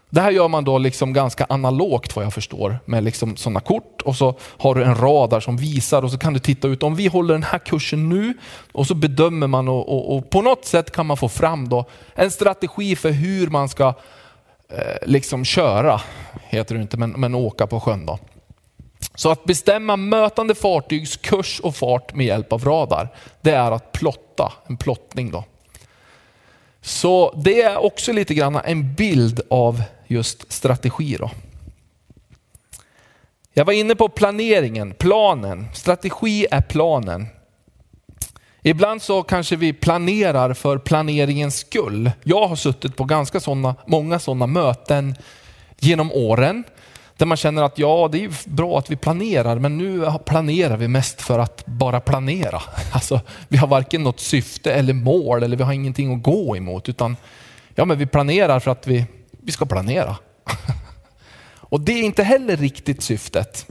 Det 0.09 0.21
här 0.21 0.31
gör 0.31 0.47
man 0.47 0.63
då 0.63 0.77
liksom 0.77 1.13
ganska 1.13 1.45
analogt 1.49 2.15
vad 2.15 2.25
jag 2.25 2.33
förstår 2.33 2.79
med 2.85 3.03
liksom 3.03 3.35
sådana 3.35 3.59
kort 3.59 4.01
och 4.01 4.15
så 4.15 4.35
har 4.41 4.75
du 4.75 4.83
en 4.83 4.95
radar 4.95 5.39
som 5.39 5.57
visar 5.57 6.03
och 6.03 6.11
så 6.11 6.17
kan 6.17 6.33
du 6.33 6.39
titta 6.39 6.67
ut 6.67 6.83
om 6.83 6.95
vi 6.95 7.07
håller 7.07 7.33
den 7.33 7.43
här 7.43 7.59
kursen 7.59 8.09
nu 8.09 8.33
och 8.71 8.87
så 8.87 8.95
bedömer 8.95 9.47
man 9.47 9.67
och, 9.67 9.89
och, 9.89 10.17
och 10.17 10.29
på 10.29 10.41
något 10.41 10.65
sätt 10.65 10.91
kan 10.91 11.05
man 11.05 11.17
få 11.17 11.29
fram 11.29 11.69
då 11.69 11.85
en 12.13 12.31
strategi 12.31 12.95
för 12.95 13.11
hur 13.11 13.47
man 13.47 13.69
ska 13.69 13.93
Eh, 14.73 14.97
liksom 15.01 15.45
köra, 15.45 16.01
heter 16.49 16.75
det 16.75 16.81
inte, 16.81 16.97
men, 16.97 17.11
men 17.11 17.35
åka 17.35 17.67
på 17.67 17.79
sjön. 17.79 18.05
Då. 18.05 18.19
Så 19.15 19.31
att 19.31 19.43
bestämma 19.43 19.95
mötande 19.95 20.55
fartygs 20.55 21.17
kurs 21.17 21.59
och 21.59 21.75
fart 21.75 22.15
med 22.15 22.25
hjälp 22.25 22.53
av 22.53 22.63
radar, 22.65 23.07
det 23.41 23.51
är 23.51 23.71
att 23.71 23.91
plotta, 23.91 24.53
en 24.67 24.77
plottning. 24.77 25.31
Då. 25.31 25.43
Så 26.81 27.33
det 27.43 27.61
är 27.61 27.77
också 27.77 28.13
lite 28.13 28.33
grann 28.33 28.55
en 28.55 28.93
bild 28.93 29.41
av 29.49 29.83
just 30.07 30.51
strategi. 30.51 31.17
Då. 31.19 31.31
Jag 33.53 33.65
var 33.65 33.73
inne 33.73 33.95
på 33.95 34.09
planeringen, 34.09 34.93
planen. 34.93 35.67
Strategi 35.73 36.45
är 36.51 36.61
planen. 36.61 37.27
Ibland 38.63 39.01
så 39.01 39.23
kanske 39.23 39.55
vi 39.55 39.73
planerar 39.73 40.53
för 40.53 40.77
planeringens 40.77 41.57
skull. 41.57 42.11
Jag 42.23 42.47
har 42.47 42.55
suttit 42.55 42.95
på 42.95 43.03
ganska 43.03 43.39
såna, 43.39 43.75
många 43.87 44.19
sådana 44.19 44.47
möten 44.47 45.15
genom 45.79 46.11
åren 46.11 46.63
där 47.17 47.25
man 47.25 47.37
känner 47.37 47.63
att 47.63 47.77
ja, 47.77 48.09
det 48.11 48.23
är 48.23 48.49
bra 48.49 48.79
att 48.79 48.91
vi 48.91 48.95
planerar, 48.95 49.59
men 49.59 49.77
nu 49.77 50.11
planerar 50.25 50.77
vi 50.77 50.87
mest 50.87 51.21
för 51.21 51.39
att 51.39 51.65
bara 51.65 51.99
planera. 51.99 52.61
Alltså, 52.93 53.21
vi 53.47 53.57
har 53.57 53.67
varken 53.67 54.03
något 54.03 54.19
syfte 54.19 54.73
eller 54.73 54.93
mål 54.93 55.43
eller 55.43 55.57
vi 55.57 55.63
har 55.63 55.73
ingenting 55.73 56.15
att 56.15 56.23
gå 56.23 56.57
emot, 56.57 56.89
utan 56.89 57.17
ja, 57.75 57.85
men 57.85 57.97
vi 57.97 58.05
planerar 58.05 58.59
för 58.59 58.71
att 58.71 58.87
vi, 58.87 59.05
vi 59.31 59.51
ska 59.51 59.65
planera. 59.65 60.15
Och 61.59 61.81
det 61.81 61.91
är 61.91 62.03
inte 62.03 62.23
heller 62.23 62.57
riktigt 62.57 63.03
syftet. 63.03 63.67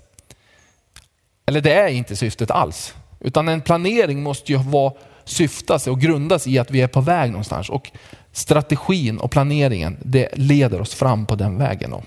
Eller 1.47 1.61
det 1.61 1.73
är 1.73 1.89
inte 1.89 2.17
syftet 2.17 2.51
alls. 2.51 2.95
Utan 3.25 3.49
en 3.49 3.61
planering 3.61 4.23
måste 4.23 4.53
ju 4.53 4.59
vara, 4.59 4.93
syfta 5.25 5.79
sig 5.79 5.91
och 5.91 6.01
grundas 6.01 6.47
i 6.47 6.59
att 6.59 6.71
vi 6.71 6.81
är 6.81 6.89
på 6.89 7.01
väg 7.01 7.31
någonstans. 7.31 7.71
Och 7.71 7.91
strategin 8.33 9.19
och 9.19 9.31
planeringen, 9.31 9.97
det 10.03 10.29
leder 10.33 10.81
oss 10.81 10.95
fram 10.95 11.27
på 11.27 11.35
den 11.35 11.59
vägen. 11.59 11.91
Då. 11.91 12.03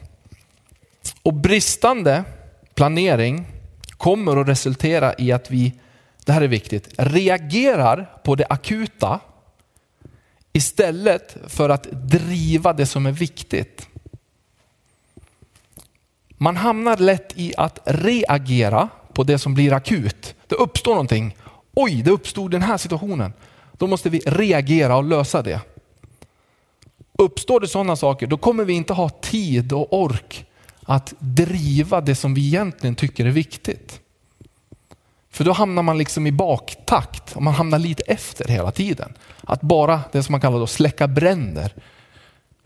Och 1.23 1.33
bristande 1.33 2.23
planering 2.73 3.45
kommer 3.97 4.37
att 4.37 4.47
resultera 4.47 5.13
i 5.17 5.31
att 5.31 5.51
vi, 5.51 5.73
det 6.25 6.33
här 6.33 6.41
är 6.41 6.47
viktigt, 6.47 6.93
reagerar 6.97 8.11
på 8.23 8.35
det 8.35 8.45
akuta 8.49 9.19
istället 10.53 11.37
för 11.47 11.69
att 11.69 11.87
driva 11.91 12.73
det 12.73 12.85
som 12.85 13.05
är 13.05 13.11
viktigt. 13.11 13.87
Man 16.37 16.55
hamnar 16.55 16.97
lätt 16.97 17.33
i 17.35 17.53
att 17.57 17.79
reagera 17.85 18.89
på 19.15 19.23
det 19.23 19.39
som 19.39 19.53
blir 19.53 19.73
akut. 19.73 20.35
Det 20.47 20.55
uppstår 20.55 20.91
någonting. 20.91 21.37
Oj, 21.73 22.01
det 22.01 22.11
uppstod 22.11 22.51
den 22.51 22.61
här 22.61 22.77
situationen. 22.77 23.33
Då 23.71 23.87
måste 23.87 24.09
vi 24.09 24.19
reagera 24.19 24.97
och 24.97 25.03
lösa 25.03 25.41
det. 25.41 25.61
Uppstår 27.17 27.59
det 27.59 27.67
sådana 27.67 27.95
saker, 27.95 28.27
då 28.27 28.37
kommer 28.37 28.65
vi 28.65 28.73
inte 28.73 28.93
ha 28.93 29.09
tid 29.09 29.73
och 29.73 29.93
ork 29.93 30.45
att 30.83 31.13
driva 31.19 32.01
det 32.01 32.15
som 32.15 32.33
vi 32.33 32.47
egentligen 32.47 32.95
tycker 32.95 33.25
är 33.25 33.31
viktigt. 33.31 33.99
För 35.29 35.43
då 35.43 35.51
hamnar 35.51 35.83
man 35.83 35.97
liksom 35.97 36.27
i 36.27 36.31
baktakt 36.31 37.35
och 37.35 37.41
man 37.41 37.53
hamnar 37.53 37.79
lite 37.79 38.03
efter 38.03 38.47
hela 38.47 38.71
tiden. 38.71 39.13
Att 39.43 39.61
bara 39.61 40.01
det 40.11 40.23
som 40.23 40.33
man 40.33 40.41
kallar 40.41 40.59
då 40.59 40.67
släcka 40.67 41.07
bränder. 41.07 41.73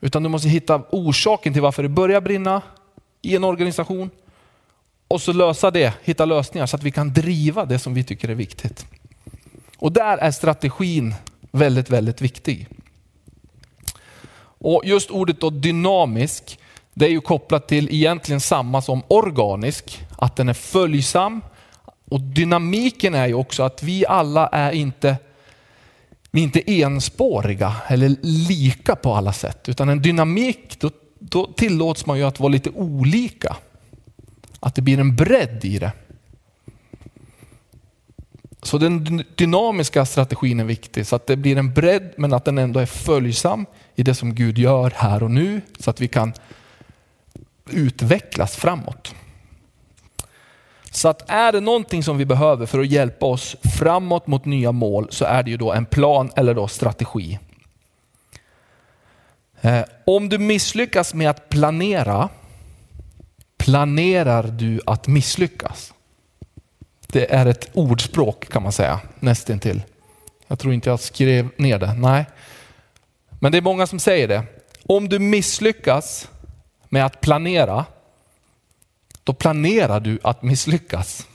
Utan 0.01 0.23
du 0.23 0.29
måste 0.29 0.49
hitta 0.49 0.81
orsaken 0.91 1.53
till 1.53 1.61
varför 1.61 1.83
det 1.83 1.89
börjar 1.89 2.21
brinna 2.21 2.61
i 3.21 3.35
en 3.35 3.43
organisation 3.43 4.09
och 5.09 5.21
så 5.21 5.33
lösa 5.33 5.71
det, 5.71 5.93
hitta 6.03 6.25
lösningar 6.25 6.65
så 6.65 6.75
att 6.75 6.83
vi 6.83 6.91
kan 6.91 7.13
driva 7.13 7.65
det 7.65 7.79
som 7.79 7.93
vi 7.93 8.03
tycker 8.03 8.29
är 8.29 8.35
viktigt. 8.35 8.85
Och 9.77 9.91
där 9.91 10.17
är 10.17 10.31
strategin 10.31 11.15
väldigt, 11.51 11.89
väldigt 11.89 12.21
viktig. 12.21 12.67
Och 14.61 14.81
just 14.85 15.11
ordet 15.11 15.41
då 15.41 15.49
dynamisk, 15.49 16.59
det 16.93 17.05
är 17.05 17.09
ju 17.09 17.21
kopplat 17.21 17.67
till 17.67 17.89
egentligen 17.95 18.41
samma 18.41 18.81
som 18.81 19.01
organisk, 19.07 19.99
att 20.17 20.35
den 20.35 20.49
är 20.49 20.53
följsam. 20.53 21.41
Och 22.09 22.21
dynamiken 22.21 23.15
är 23.15 23.27
ju 23.27 23.33
också 23.33 23.63
att 23.63 23.83
vi 23.83 24.05
alla 24.05 24.47
är 24.47 24.71
inte, 24.71 25.17
vi 26.31 26.39
är 26.39 26.43
inte 26.43 26.71
enspåriga 26.71 27.75
eller 27.87 28.15
lika 28.21 28.95
på 28.95 29.13
alla 29.13 29.33
sätt. 29.33 29.69
Utan 29.69 29.89
en 29.89 30.01
dynamik, 30.01 30.79
då, 30.79 30.91
då 31.19 31.45
tillåts 31.45 32.05
man 32.05 32.17
ju 32.17 32.23
att 32.23 32.39
vara 32.39 32.49
lite 32.49 32.69
olika. 32.69 33.55
Att 34.59 34.75
det 34.75 34.81
blir 34.81 34.99
en 34.99 35.15
bredd 35.15 35.65
i 35.65 35.79
det. 35.79 35.91
Så 38.61 38.77
den 38.77 39.23
dynamiska 39.35 40.05
strategin 40.05 40.59
är 40.59 40.63
viktig, 40.63 41.07
så 41.07 41.15
att 41.15 41.27
det 41.27 41.35
blir 41.35 41.57
en 41.57 41.73
bredd 41.73 42.13
men 42.17 42.33
att 42.33 42.45
den 42.45 42.57
ändå 42.57 42.79
är 42.79 42.85
följsam 42.85 43.65
i 43.95 44.03
det 44.03 44.15
som 44.15 44.35
Gud 44.35 44.57
gör 44.57 44.93
här 44.95 45.23
och 45.23 45.31
nu 45.31 45.61
så 45.79 45.89
att 45.89 46.01
vi 46.01 46.07
kan 46.07 46.33
utvecklas 47.69 48.55
framåt. 48.55 49.15
Så 50.91 51.07
att 51.07 51.29
är 51.29 51.51
det 51.51 51.59
någonting 51.59 52.03
som 52.03 52.17
vi 52.17 52.25
behöver 52.25 52.65
för 52.65 52.79
att 52.79 52.87
hjälpa 52.87 53.25
oss 53.25 53.55
framåt 53.77 54.27
mot 54.27 54.45
nya 54.45 54.71
mål 54.71 55.07
så 55.09 55.25
är 55.25 55.43
det 55.43 55.51
ju 55.51 55.57
då 55.57 55.71
en 55.73 55.85
plan 55.85 56.31
eller 56.35 56.53
då 56.53 56.67
strategi. 56.67 57.39
Eh, 59.61 59.83
om 60.05 60.29
du 60.29 60.37
misslyckas 60.37 61.13
med 61.13 61.29
att 61.29 61.49
planera, 61.49 62.29
planerar 63.69 64.43
du 64.43 64.81
att 64.85 65.07
misslyckas? 65.07 65.93
Det 67.07 67.33
är 67.33 67.45
ett 67.45 67.69
ordspråk 67.73 68.49
kan 68.49 68.63
man 68.63 68.71
säga, 68.71 68.99
nästintill. 69.19 69.81
Jag 70.47 70.59
tror 70.59 70.73
inte 70.73 70.89
jag 70.89 70.99
skrev 70.99 71.49
ner 71.57 71.79
det, 71.79 71.93
nej. 71.93 72.25
Men 73.39 73.51
det 73.51 73.57
är 73.57 73.61
många 73.61 73.87
som 73.87 73.99
säger 73.99 74.27
det. 74.27 74.43
Om 74.83 75.09
du 75.09 75.19
misslyckas 75.19 76.29
med 76.89 77.05
att 77.05 77.21
planera, 77.21 77.85
då 79.23 79.33
planerar 79.33 79.99
du 79.99 80.19
att 80.23 80.43
misslyckas. 80.43 81.27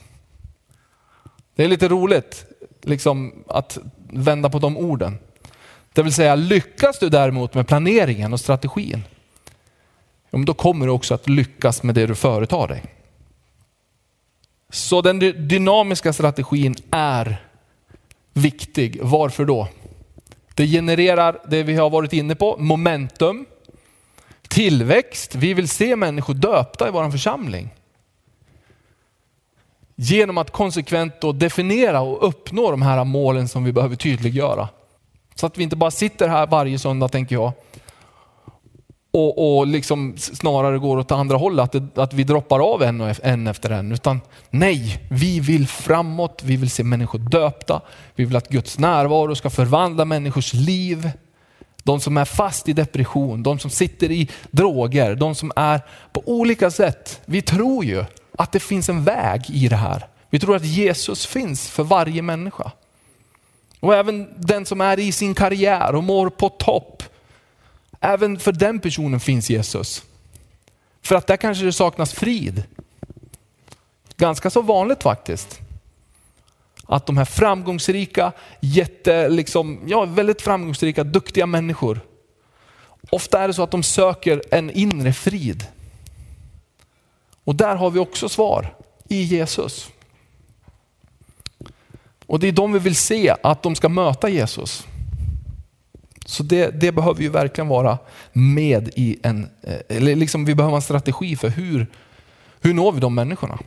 Det 1.55 1.63
är 1.63 1.67
lite 1.67 1.87
roligt 1.87 2.45
liksom, 2.81 3.43
att 3.47 3.77
vända 4.09 4.49
på 4.49 4.59
de 4.59 4.77
orden. 4.77 5.17
Det 5.93 6.03
vill 6.03 6.13
säga, 6.13 6.35
lyckas 6.35 6.99
du 6.99 7.09
däremot 7.09 7.53
med 7.53 7.67
planeringen 7.67 8.33
och 8.33 8.39
strategin, 8.39 9.03
då 10.43 10.53
kommer 10.53 10.85
du 10.85 10.91
också 10.91 11.13
att 11.13 11.29
lyckas 11.29 11.83
med 11.83 11.95
det 11.95 12.05
du 12.05 12.15
företar 12.15 12.67
dig. 12.67 12.83
Så 14.69 15.01
den 15.01 15.47
dynamiska 15.47 16.13
strategin 16.13 16.75
är 16.91 17.45
viktig. 18.33 18.99
Varför 19.01 19.45
då? 19.45 19.67
Det 20.53 20.67
genererar 20.67 21.39
det 21.47 21.63
vi 21.63 21.75
har 21.75 21.89
varit 21.89 22.13
inne 22.13 22.35
på, 22.35 22.57
momentum, 22.59 23.45
tillväxt. 24.47 25.35
Vi 25.35 25.53
vill 25.53 25.69
se 25.69 25.95
människor 25.95 26.33
döpta 26.33 26.87
i 26.87 26.91
vår 26.91 27.11
församling. 27.11 27.69
Genom 29.95 30.37
att 30.37 30.51
konsekvent 30.51 31.13
definiera 31.39 32.01
och 32.01 32.27
uppnå 32.27 32.71
de 32.71 32.81
här 32.81 33.03
målen 33.03 33.47
som 33.47 33.63
vi 33.63 33.71
behöver 33.71 33.95
tydliggöra. 33.95 34.69
Så 35.35 35.45
att 35.45 35.57
vi 35.57 35.63
inte 35.63 35.75
bara 35.75 35.91
sitter 35.91 36.27
här 36.27 36.47
varje 36.47 36.79
söndag, 36.79 37.07
tänker 37.07 37.35
jag, 37.35 37.51
och, 39.15 39.57
och 39.57 39.67
liksom 39.67 40.13
snarare 40.17 40.79
går 40.79 40.97
åt 40.97 41.11
andra 41.11 41.37
hållet, 41.37 41.63
att, 41.63 41.71
det, 41.71 42.01
att 42.01 42.13
vi 42.13 42.23
droppar 42.23 42.59
av 42.73 42.83
en, 42.83 43.01
och 43.01 43.15
en 43.23 43.47
efter 43.47 43.69
en. 43.69 43.91
Utan 43.91 44.21
nej, 44.49 45.07
vi 45.09 45.39
vill 45.39 45.67
framåt, 45.67 46.41
vi 46.43 46.55
vill 46.55 46.69
se 46.69 46.83
människor 46.83 47.19
döpta, 47.19 47.81
vi 48.15 48.25
vill 48.25 48.35
att 48.35 48.49
Guds 48.49 48.79
närvaro 48.79 49.35
ska 49.35 49.49
förvandla 49.49 50.05
människors 50.05 50.53
liv. 50.53 51.11
De 51.83 51.99
som 51.99 52.17
är 52.17 52.25
fast 52.25 52.69
i 52.69 52.73
depression, 52.73 53.43
de 53.43 53.59
som 53.59 53.71
sitter 53.71 54.11
i 54.11 54.29
droger, 54.51 55.15
de 55.15 55.35
som 55.35 55.51
är 55.55 55.81
på 56.13 56.21
olika 56.25 56.71
sätt. 56.71 57.21
Vi 57.25 57.41
tror 57.41 57.85
ju 57.85 58.05
att 58.37 58.51
det 58.51 58.59
finns 58.59 58.89
en 58.89 59.03
väg 59.03 59.49
i 59.49 59.67
det 59.67 59.75
här. 59.75 60.07
Vi 60.29 60.39
tror 60.39 60.55
att 60.55 60.65
Jesus 60.65 61.25
finns 61.25 61.69
för 61.69 61.83
varje 61.83 62.21
människa. 62.21 62.71
Och 63.79 63.95
även 63.95 64.27
den 64.37 64.65
som 64.65 64.81
är 64.81 64.99
i 64.99 65.11
sin 65.11 65.35
karriär 65.35 65.95
och 65.95 66.03
mår 66.03 66.29
på 66.29 66.49
topp. 66.49 67.03
Även 67.99 68.39
för 68.39 68.51
den 68.51 68.79
personen 68.79 69.19
finns 69.19 69.49
Jesus. 69.49 70.03
För 71.01 71.15
att 71.15 71.27
där 71.27 71.37
kanske 71.37 71.65
det 71.65 71.73
saknas 71.73 72.13
frid. 72.13 72.63
Ganska 74.17 74.49
så 74.49 74.61
vanligt 74.61 75.03
faktiskt. 75.03 75.59
Att 76.87 77.05
de 77.05 77.17
här 77.17 77.25
framgångsrika, 77.25 78.31
jätte, 78.59 79.29
liksom, 79.29 79.79
ja, 79.85 80.05
väldigt 80.05 80.41
framgångsrika, 80.41 81.03
duktiga 81.03 81.45
människor 81.45 82.01
Ofta 83.09 83.41
är 83.41 83.47
det 83.47 83.53
så 83.53 83.63
att 83.63 83.71
de 83.71 83.83
söker 83.83 84.41
en 84.51 84.71
inre 84.71 85.13
frid. 85.13 85.67
Och 87.43 87.55
där 87.55 87.75
har 87.75 87.89
vi 87.89 87.99
också 87.99 88.29
svar 88.29 88.75
i 89.09 89.21
Jesus. 89.21 89.89
Och 92.25 92.39
det 92.39 92.47
är 92.47 92.51
de 92.51 92.73
vi 92.73 92.79
vill 92.79 92.95
se, 92.95 93.35
att 93.43 93.63
de 93.63 93.75
ska 93.75 93.89
möta 93.89 94.29
Jesus. 94.29 94.87
Så 96.25 96.43
det, 96.43 96.81
det 96.81 96.91
behöver 96.91 97.21
ju 97.21 97.29
verkligen 97.29 97.67
vara 97.67 97.97
med 98.33 98.89
i 98.95 99.19
en, 99.23 99.49
eh, 99.63 99.97
eller 99.97 100.15
liksom 100.15 100.45
vi 100.45 100.55
behöver 100.55 100.75
en 100.75 100.81
strategi 100.81 101.35
för 101.35 101.49
hur, 101.49 101.87
hur 102.61 102.73
når 102.73 102.91
vi 102.91 102.99
de 102.99 103.15
människorna? 103.15 103.59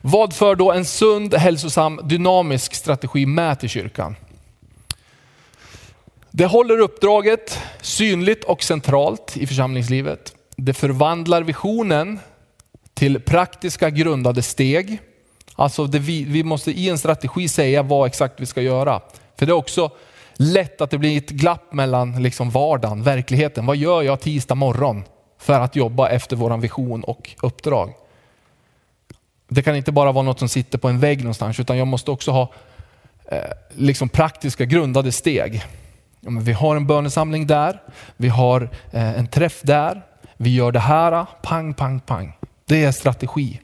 Vad 0.00 0.34
för 0.34 0.54
då 0.54 0.72
en 0.72 0.84
sund, 0.84 1.34
hälsosam, 1.34 2.00
dynamisk 2.04 2.74
strategi 2.74 3.26
med 3.26 3.60
till 3.60 3.68
kyrkan? 3.68 4.16
Det 6.30 6.46
håller 6.46 6.78
uppdraget 6.78 7.58
synligt 7.80 8.44
och 8.44 8.62
centralt 8.62 9.36
i 9.36 9.46
församlingslivet. 9.46 10.34
Det 10.56 10.74
förvandlar 10.74 11.42
visionen 11.42 12.18
till 12.94 13.20
praktiska 13.20 13.90
grundade 13.90 14.42
steg. 14.42 14.98
Alltså 15.54 15.84
vi, 15.84 16.24
vi 16.24 16.44
måste 16.44 16.70
i 16.70 16.88
en 16.88 16.98
strategi 16.98 17.48
säga 17.48 17.82
vad 17.82 18.06
exakt 18.06 18.40
vi 18.40 18.46
ska 18.46 18.62
göra. 18.62 19.00
För 19.36 19.46
det 19.46 19.52
är 19.52 19.56
också 19.56 19.90
lätt 20.40 20.80
att 20.80 20.90
det 20.90 20.98
blir 20.98 21.18
ett 21.18 21.30
glapp 21.30 21.72
mellan 21.72 22.22
liksom 22.22 22.50
vardagen, 22.50 23.02
verkligheten. 23.02 23.66
Vad 23.66 23.76
gör 23.76 24.02
jag 24.02 24.20
tisdag 24.20 24.54
morgon 24.54 25.04
för 25.38 25.60
att 25.60 25.76
jobba 25.76 26.08
efter 26.08 26.36
vår 26.36 26.56
vision 26.56 27.04
och 27.04 27.30
uppdrag? 27.42 27.92
Det 29.48 29.62
kan 29.62 29.76
inte 29.76 29.92
bara 29.92 30.12
vara 30.12 30.24
något 30.24 30.38
som 30.38 30.48
sitter 30.48 30.78
på 30.78 30.88
en 30.88 31.00
vägg 31.00 31.18
någonstans 31.18 31.60
utan 31.60 31.78
jag 31.78 31.86
måste 31.86 32.10
också 32.10 32.30
ha 32.30 32.52
eh, 33.24 33.38
liksom 33.74 34.08
praktiska 34.08 34.64
grundade 34.64 35.12
steg. 35.12 35.62
Ja, 36.20 36.30
vi 36.40 36.52
har 36.52 36.76
en 36.76 36.86
bönesamling 36.86 37.46
där, 37.46 37.82
vi 38.16 38.28
har 38.28 38.62
eh, 38.90 39.18
en 39.18 39.26
träff 39.26 39.60
där, 39.62 40.02
vi 40.36 40.54
gör 40.54 40.72
det 40.72 40.80
här, 40.80 41.26
pang, 41.42 41.74
pang, 41.74 42.00
pang. 42.00 42.36
Det 42.64 42.84
är 42.84 42.92
strategi 42.92 43.60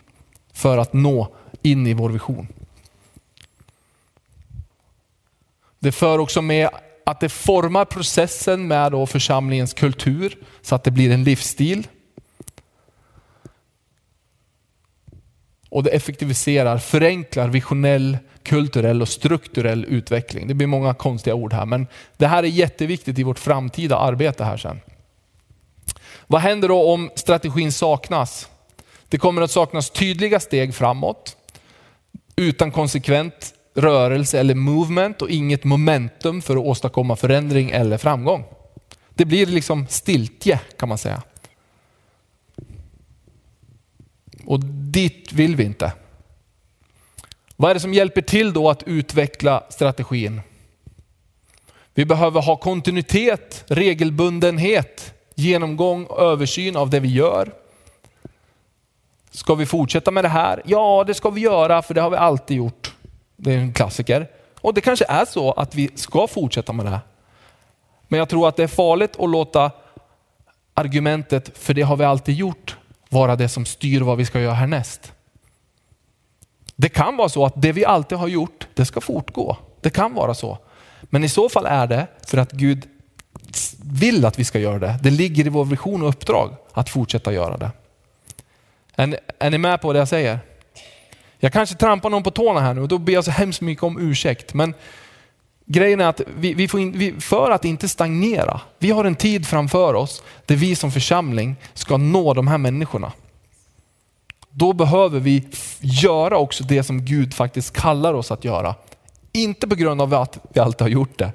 för 0.53 0.79
att 0.79 0.93
nå 0.93 1.29
in 1.63 1.87
i 1.87 1.95
vår 1.95 2.11
vision. 2.11 2.49
Det 5.87 5.93
för 5.93 6.19
också 6.19 6.43
med 6.43 6.69
att 7.05 7.21
det 7.21 7.29
formar 7.29 7.85
processen 7.85 8.69
med 8.69 8.93
då 8.93 9.07
församlingens 9.07 9.75
kultur 9.75 10.39
så 10.63 10.75
att 10.75 10.85
det 10.85 10.91
blir 10.91 11.11
en 11.11 11.25
livsstil. 11.25 11.89
Och 15.69 15.83
det 15.83 15.91
effektiviserar, 15.91 16.79
förenklar 16.79 17.49
visionell, 17.49 18.19
kulturell 18.43 19.03
och 19.03 19.09
strukturell 19.09 19.85
utveckling. 19.85 20.49
Det 20.49 20.55
blir 20.55 20.67
många 20.67 20.95
konstiga 20.95 21.35
ord 21.35 21.53
här, 21.53 21.67
men 21.67 21.87
det 22.17 22.27
här 22.27 22.43
är 22.43 22.49
jätteviktigt 22.49 23.19
i 23.19 23.23
vårt 23.23 23.39
framtida 23.39 23.97
arbete 23.97 24.45
här 24.45 24.57
sen. 24.57 24.81
Vad 26.27 26.41
händer 26.41 26.69
då 26.69 26.93
om 26.93 27.11
strategin 27.15 27.73
saknas? 27.73 28.49
Det 29.09 29.19
kommer 29.19 29.43
att 29.43 29.51
saknas 29.51 29.91
tydliga 29.91 30.41
steg 30.41 30.75
framåt 30.75 31.37
utan 32.37 32.71
konsekvent 32.73 33.53
rörelse 33.77 34.41
eller 34.41 34.55
movement 34.55 35.23
och 35.23 35.31
inget 35.31 35.65
momentum 35.65 36.43
för 36.43 36.57
att 36.57 36.65
åstadkomma 36.65 37.17
förändring 37.17 37.71
eller 37.71 37.99
framgång. 37.99 38.45
Det 39.15 39.25
blir 39.25 39.47
liksom 39.47 39.87
stiltje 39.89 40.61
kan 40.79 40.89
man 40.89 40.99
säga. 40.99 41.23
Och 44.45 44.61
dit 44.65 45.33
vill 45.33 45.57
vi 45.57 45.65
inte. 45.65 45.93
Vad 47.57 47.71
är 47.71 47.75
det 47.75 47.81
som 47.81 47.95
hjälper 47.95 48.23
till 48.23 48.53
då 48.53 48.71
att 48.71 48.83
utveckla 48.83 49.65
strategin? 49.69 50.41
Vi 51.95 52.05
behöver 52.05 52.43
ha 52.43 52.57
kontinuitet, 52.57 53.65
regelbundenhet, 53.67 55.15
genomgång, 55.35 56.07
översyn 56.19 56.77
av 56.77 56.91
det 56.91 57.01
vi 57.01 57.09
gör. 57.09 57.53
Ska 59.31 59.55
vi 59.55 59.67
fortsätta 59.67 60.11
med 60.11 60.25
det 60.25 60.29
här? 60.29 60.63
Ja, 60.65 61.05
det 61.07 61.15
ska 61.15 61.31
vi 61.31 61.41
göra 61.41 61.83
för 61.83 61.95
det 61.95 62.01
har 62.01 62.11
vi 62.11 62.17
alltid 62.17 62.57
gjort. 62.57 62.96
Det 63.37 63.55
är 63.55 63.59
en 63.59 63.73
klassiker. 63.73 64.29
Och 64.61 64.75
det 64.75 64.81
kanske 64.81 65.05
är 65.09 65.25
så 65.25 65.53
att 65.53 65.75
vi 65.75 65.91
ska 65.95 66.27
fortsätta 66.27 66.73
med 66.73 66.87
det 66.87 66.91
här. 66.91 67.01
Men 68.09 68.19
jag 68.19 68.29
tror 68.29 68.49
att 68.49 68.57
det 68.57 68.63
är 68.63 68.67
farligt 68.69 69.17
att 69.19 69.31
låta 69.31 69.71
argumentet, 70.75 71.59
för 71.59 71.75
det 71.75 71.83
har 71.83 71.97
vi 71.97 72.05
alltid 72.05 72.35
gjort, 72.35 72.77
vara 73.09 73.37
det 73.37 73.49
som 73.49 73.65
styr 73.65 74.01
vad 74.01 74.19
vi 74.19 74.25
ska 74.25 74.41
göra 74.41 74.55
härnäst. 74.55 75.13
Det 76.77 76.89
kan 76.89 77.17
vara 77.17 77.29
så 77.29 77.47
att 77.47 77.53
det 77.57 77.73
vi 77.73 77.85
alltid 77.85 78.19
har 78.19 78.29
gjort, 78.29 78.67
det 78.75 78.85
ska 78.85 79.01
fortgå. 79.01 79.57
Det 79.81 79.91
kan 79.91 80.15
vara 80.15 80.35
så. 80.35 80.59
Men 81.03 81.25
i 81.25 81.29
så 81.29 81.49
fall 81.49 81.67
är 81.67 81.87
det 81.87 82.07
för 82.27 82.39
att 82.39 82.53
Gud 82.53 82.89
vill 83.83 84.25
att 84.25 84.39
vi 84.39 84.45
ska 84.45 84.59
göra 84.59 84.79
det. 84.79 84.99
Det 85.03 85.11
ligger 85.11 85.47
i 85.47 85.49
vår 85.49 85.65
vision 85.65 86.03
och 86.03 86.09
uppdrag 86.09 86.57
att 86.73 86.89
fortsätta 86.89 87.33
göra 87.33 87.57
det. 87.57 87.71
Är, 88.97 89.21
är 89.39 89.51
ni 89.51 89.59
med 89.59 89.81
på 89.81 89.93
det 89.93 89.99
jag 89.99 90.09
säger? 90.09 90.39
Jag 91.39 91.53
kanske 91.53 91.77
trampar 91.77 92.11
någon 92.11 92.23
på 92.23 92.31
tårna 92.31 92.61
här 92.61 92.75
nu 92.75 92.83
och 92.83 92.89
då 92.89 92.99
ber 92.99 93.13
jag 93.13 93.25
så 93.25 93.31
hemskt 93.31 93.61
mycket 93.61 93.85
om 93.85 94.11
ursäkt. 94.11 94.55
Men 94.55 94.75
grejen 95.67 96.01
är 96.01 96.07
att 96.07 96.21
vi, 96.39 96.55
vi 96.55 96.69
får 96.69 96.81
in, 96.81 96.93
vi, 96.99 97.13
för 97.13 97.51
att 97.51 97.65
inte 97.65 97.89
stagnera, 97.89 98.61
vi 98.79 98.91
har 98.91 99.05
en 99.05 99.17
tid 99.17 99.47
framför 99.47 99.95
oss 99.95 100.23
där 100.47 100.57
vi 100.57 100.77
som 100.77 100.93
församling 100.93 101.57
ska 101.75 101.97
nå 101.97 102.35
de 102.35 102.49
här 102.49 102.59
människorna. 102.59 103.13
Då 104.51 104.73
behöver 104.73 105.21
vi 105.21 105.49
göra 105.81 106.39
också 106.39 106.65
det 106.65 106.83
som 106.83 107.05
Gud 107.05 107.35
faktiskt 107.35 107.77
kallar 107.77 108.15
oss 108.15 108.31
att 108.31 108.45
göra. 108.45 108.75
Inte 109.33 109.69
på 109.69 109.75
grund 109.75 110.03
av 110.03 110.15
att 110.15 110.39
vi 110.53 110.61
alltid 110.61 110.81
har 110.81 110.89
gjort 110.89 111.19
det, 111.19 111.33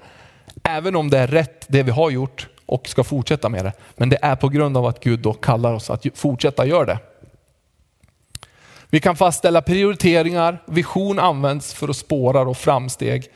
även 0.63 0.95
om 0.95 1.09
det 1.09 1.17
är 1.17 1.27
rätt 1.27 1.65
det 1.67 1.83
vi 1.83 1.91
har 1.91 2.09
gjort 2.09 2.47
och 2.65 2.87
ska 2.87 3.03
fortsätta 3.03 3.49
med 3.49 3.65
det. 3.65 3.73
Men 3.97 4.09
det 4.09 4.17
är 4.21 4.35
på 4.35 4.49
grund 4.49 4.77
av 4.77 4.85
att 4.85 5.03
Gud 5.03 5.19
då 5.19 5.33
kallar 5.33 5.73
oss 5.73 5.89
att 5.89 6.05
fortsätta 6.15 6.65
göra 6.65 6.85
det. 6.85 6.99
Vi 8.93 8.99
kan 8.99 9.15
fastställa 9.15 9.61
prioriteringar, 9.61 10.63
vision 10.65 11.19
används 11.19 11.73
för 11.73 11.89
att 11.89 11.97
spåra 11.97 12.41
och 12.41 12.57
framsteg. 12.57 13.27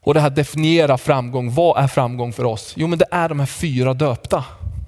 Och 0.00 0.14
det 0.14 0.20
här 0.20 0.30
definiera 0.30 0.98
framgång, 0.98 1.54
vad 1.54 1.82
är 1.84 1.88
framgång 1.88 2.32
för 2.32 2.44
oss? 2.44 2.74
Jo 2.76 2.86
men 2.86 2.98
det 2.98 3.06
är 3.10 3.28
de 3.28 3.40
här 3.40 3.46
fyra 3.46 3.94
döpta. 3.94 4.44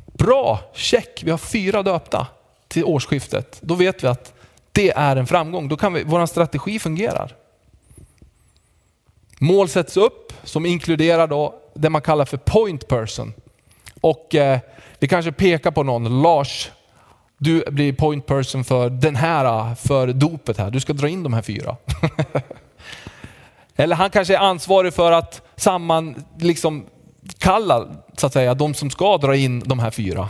Bra, 0.07 0.61
check, 0.75 1.23
vi 1.25 1.31
har 1.31 1.39
fyra 1.39 1.83
döpta 1.83 2.27
till 2.69 2.85
årsskiftet. 2.85 3.59
Då 3.61 3.75
vet 3.75 4.05
vi 4.05 4.09
att 4.09 4.35
det 4.73 4.91
är 4.91 5.17
en 5.17 5.27
framgång, 5.27 5.69
då 5.69 5.77
kan 5.77 5.93
vi, 5.93 6.03
vår 6.05 6.27
strategi 6.27 6.79
fungerar. 6.79 7.37
Mål 9.39 9.69
sätts 9.69 9.97
upp 9.97 10.33
som 10.45 10.67
inkluderar 10.67 11.27
då 11.27 11.55
det 11.75 11.91
man 11.91 12.03
kallar 12.03 12.25
för 12.25 12.37
point 12.37 12.89
person. 12.89 13.35
Och 14.01 14.35
eh, 14.35 14.59
vi 14.99 15.09
kanske 15.09 15.33
pekar 15.33 15.71
på 15.71 15.83
någon, 15.83 16.23
Lars 16.23 16.71
du 17.43 17.65
blir 17.71 17.93
point 17.93 18.27
person 18.27 18.65
för 18.65 18.91
den 18.91 19.17
här, 19.17 19.75
för 19.75 20.07
dopet 20.07 20.59
här. 20.59 20.71
Du 20.71 20.81
ska 20.81 20.93
dra 20.93 21.09
in 21.09 21.23
de 21.23 21.33
här 21.33 21.43
fyra. 21.43 21.77
Eller 23.77 23.97
han 23.97 24.11
kanske 24.11 24.35
är 24.35 24.39
ansvarig 24.39 24.95
för 24.95 25.13
att 25.13 25.43
samman, 25.57 26.25
liksom 26.39 26.87
kalla 27.39 27.89
så 28.17 28.27
att 28.27 28.33
säga, 28.33 28.55
de 28.55 28.75
som 28.75 28.91
ska 28.91 29.19
dra 29.19 29.37
in 29.37 29.61
de 29.61 29.79
här 29.79 29.91
fyra. 29.91 30.29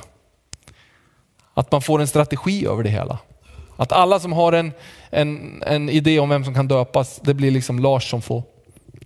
Att 1.54 1.72
man 1.72 1.82
får 1.82 2.00
en 2.00 2.06
strategi 2.06 2.66
över 2.66 2.82
det 2.82 2.90
hela. 2.90 3.18
Att 3.76 3.92
alla 3.92 4.20
som 4.20 4.32
har 4.32 4.52
en, 4.52 4.72
en, 5.10 5.62
en 5.66 5.88
idé 5.88 6.20
om 6.20 6.28
vem 6.28 6.44
som 6.44 6.54
kan 6.54 6.68
döpas, 6.68 7.20
det 7.22 7.34
blir 7.34 7.50
liksom 7.50 7.78
Lars 7.78 8.10
som 8.10 8.22
får. 8.22 8.42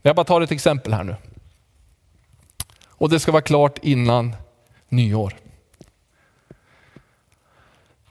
Jag 0.02 0.16
bara 0.16 0.24
tar 0.24 0.40
ett 0.40 0.52
exempel 0.52 0.92
här 0.92 1.04
nu. 1.04 1.16
Och 2.84 3.10
det 3.10 3.20
ska 3.20 3.32
vara 3.32 3.42
klart 3.42 3.78
innan 3.82 4.36
nyår. 4.88 5.34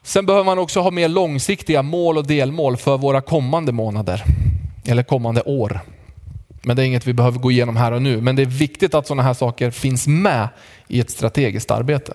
Sen 0.06 0.26
behöver 0.26 0.44
man 0.44 0.58
också 0.58 0.80
ha 0.80 0.90
mer 0.90 1.08
långsiktiga 1.08 1.82
mål 1.82 2.18
och 2.18 2.26
delmål 2.26 2.76
för 2.76 2.98
våra 2.98 3.20
kommande 3.20 3.72
månader 3.72 4.24
eller 4.84 5.02
kommande 5.02 5.42
år. 5.42 5.80
Men 6.62 6.76
det 6.76 6.82
är 6.82 6.86
inget 6.86 7.06
vi 7.06 7.12
behöver 7.12 7.38
gå 7.38 7.50
igenom 7.50 7.76
här 7.76 7.92
och 7.92 8.02
nu. 8.02 8.20
Men 8.20 8.36
det 8.36 8.42
är 8.42 8.46
viktigt 8.46 8.94
att 8.94 9.06
sådana 9.06 9.22
här 9.22 9.34
saker 9.34 9.70
finns 9.70 10.06
med 10.06 10.48
i 10.88 11.00
ett 11.00 11.10
strategiskt 11.10 11.70
arbete. 11.70 12.14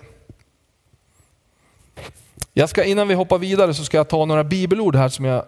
Jag 2.52 2.68
ska, 2.68 2.84
innan 2.84 3.08
vi 3.08 3.14
hoppar 3.14 3.38
vidare 3.38 3.74
så 3.74 3.84
ska 3.84 3.96
jag 3.96 4.08
ta 4.08 4.24
några 4.24 4.44
bibelord 4.44 4.96
här 4.96 5.08
som 5.08 5.24
jag 5.24 5.44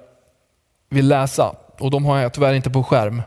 vill 0.89 1.09
läsa. 1.09 1.55
Och 1.79 1.91
de 1.91 2.05
har 2.05 2.19
jag 2.19 2.33
tyvärr 2.33 2.55
inte 2.55 2.71
på 2.71 2.85
skärm. 2.85 3.23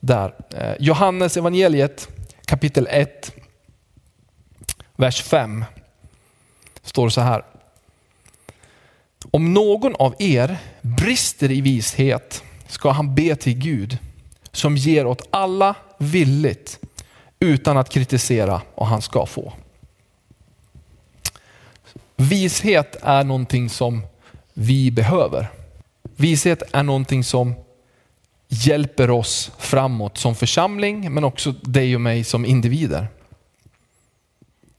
Där. 0.00 0.34
Eh, 0.50 0.74
Johannes 0.78 1.36
evangeliet 1.36 2.08
kapitel 2.44 2.88
1, 2.90 3.32
vers 4.96 5.22
5. 5.22 5.64
Står 6.82 7.08
så 7.08 7.20
här. 7.20 7.42
Om 9.30 9.54
någon 9.54 9.94
av 9.94 10.14
er 10.18 10.56
brister 10.80 11.50
i 11.50 11.60
vishet 11.60 12.44
ska 12.68 12.90
han 12.90 13.14
be 13.14 13.36
till 13.36 13.58
Gud 13.58 13.98
som 14.52 14.76
ger 14.76 15.06
åt 15.06 15.28
alla 15.30 15.74
villigt 15.98 16.78
utan 17.40 17.76
att 17.76 17.90
kritisera 17.90 18.62
och 18.74 18.86
han 18.86 19.02
ska 19.02 19.26
få. 19.26 19.52
Vishet 22.16 22.96
är 23.02 23.24
någonting 23.24 23.68
som 23.68 24.02
vi 24.54 24.90
behöver. 24.90 25.48
Vishet 26.16 26.62
är 26.72 26.82
någonting 26.82 27.24
som 27.24 27.54
hjälper 28.48 29.10
oss 29.10 29.50
framåt 29.58 30.18
som 30.18 30.34
församling 30.34 31.14
men 31.14 31.24
också 31.24 31.52
dig 31.52 31.94
och 31.94 32.00
mig 32.00 32.24
som 32.24 32.44
individer. 32.46 33.08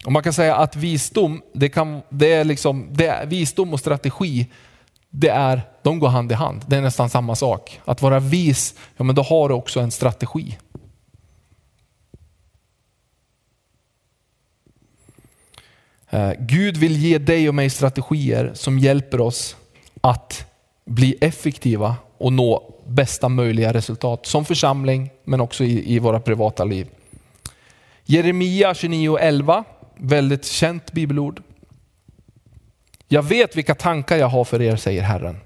Och 0.10 0.14
man 0.14 0.24
kan 0.24 0.34
säga 0.34 0.56
att 0.56 0.76
visdom, 0.76 1.42
det 1.54 1.70
kan, 1.70 2.02
det 2.10 2.34
är 2.34 2.44
liksom, 2.44 2.88
det 2.92 3.08
är, 3.08 3.26
visdom 3.26 3.74
och 3.74 3.80
strategi, 3.80 4.48
det 5.10 5.30
är, 5.30 5.62
de 5.82 6.00
går 6.00 6.08
hand 6.08 6.32
i 6.32 6.36
hand. 6.36 6.66
Det 6.68 6.76
är 6.76 6.82
nästan 6.82 7.10
samma 7.10 7.36
sak. 7.36 7.82
Att 7.86 8.02
vara 8.02 8.20
vis, 8.20 8.76
ja 8.98 9.04
men 9.04 9.16
då 9.16 9.22
har 9.22 9.50
du 9.50 9.56
också 9.56 9.80
en 9.80 9.92
strategi. 9.92 10.58
Eh, 16.10 16.32
Gud 16.40 16.78
vill 16.78 16.98
ge 16.98 17.18
dig 17.18 17.50
och 17.50 17.56
mig 17.56 17.70
strategier 17.70 18.52
som 18.54 18.80
hjälper 18.80 19.22
oss 19.22 19.56
att 20.02 20.46
bli 20.86 21.18
effektiva 21.22 21.96
och 22.18 22.34
nå 22.34 22.74
bästa 22.88 23.30
möjliga 23.30 23.74
resultat 23.74 24.26
som 24.26 24.46
församling 24.46 25.10
men 25.24 25.42
också 25.42 25.64
i, 25.64 25.96
i 25.96 26.00
våra 26.00 26.20
privata 26.20 26.64
liv. 26.64 26.88
Jeremia 28.06 28.74
29 28.74 29.10
och 29.10 29.22
11, 29.22 29.64
väldigt 30.00 30.46
känt 30.46 30.92
bibelord. 30.92 31.42
Jag 33.08 33.24
vet 33.24 33.56
vilka 33.56 33.76
tankar 33.76 34.18
jag 34.18 34.28
har 34.28 34.44
för 34.46 34.62
er, 34.62 34.76
säger 34.76 35.02
Herren. 35.02 35.38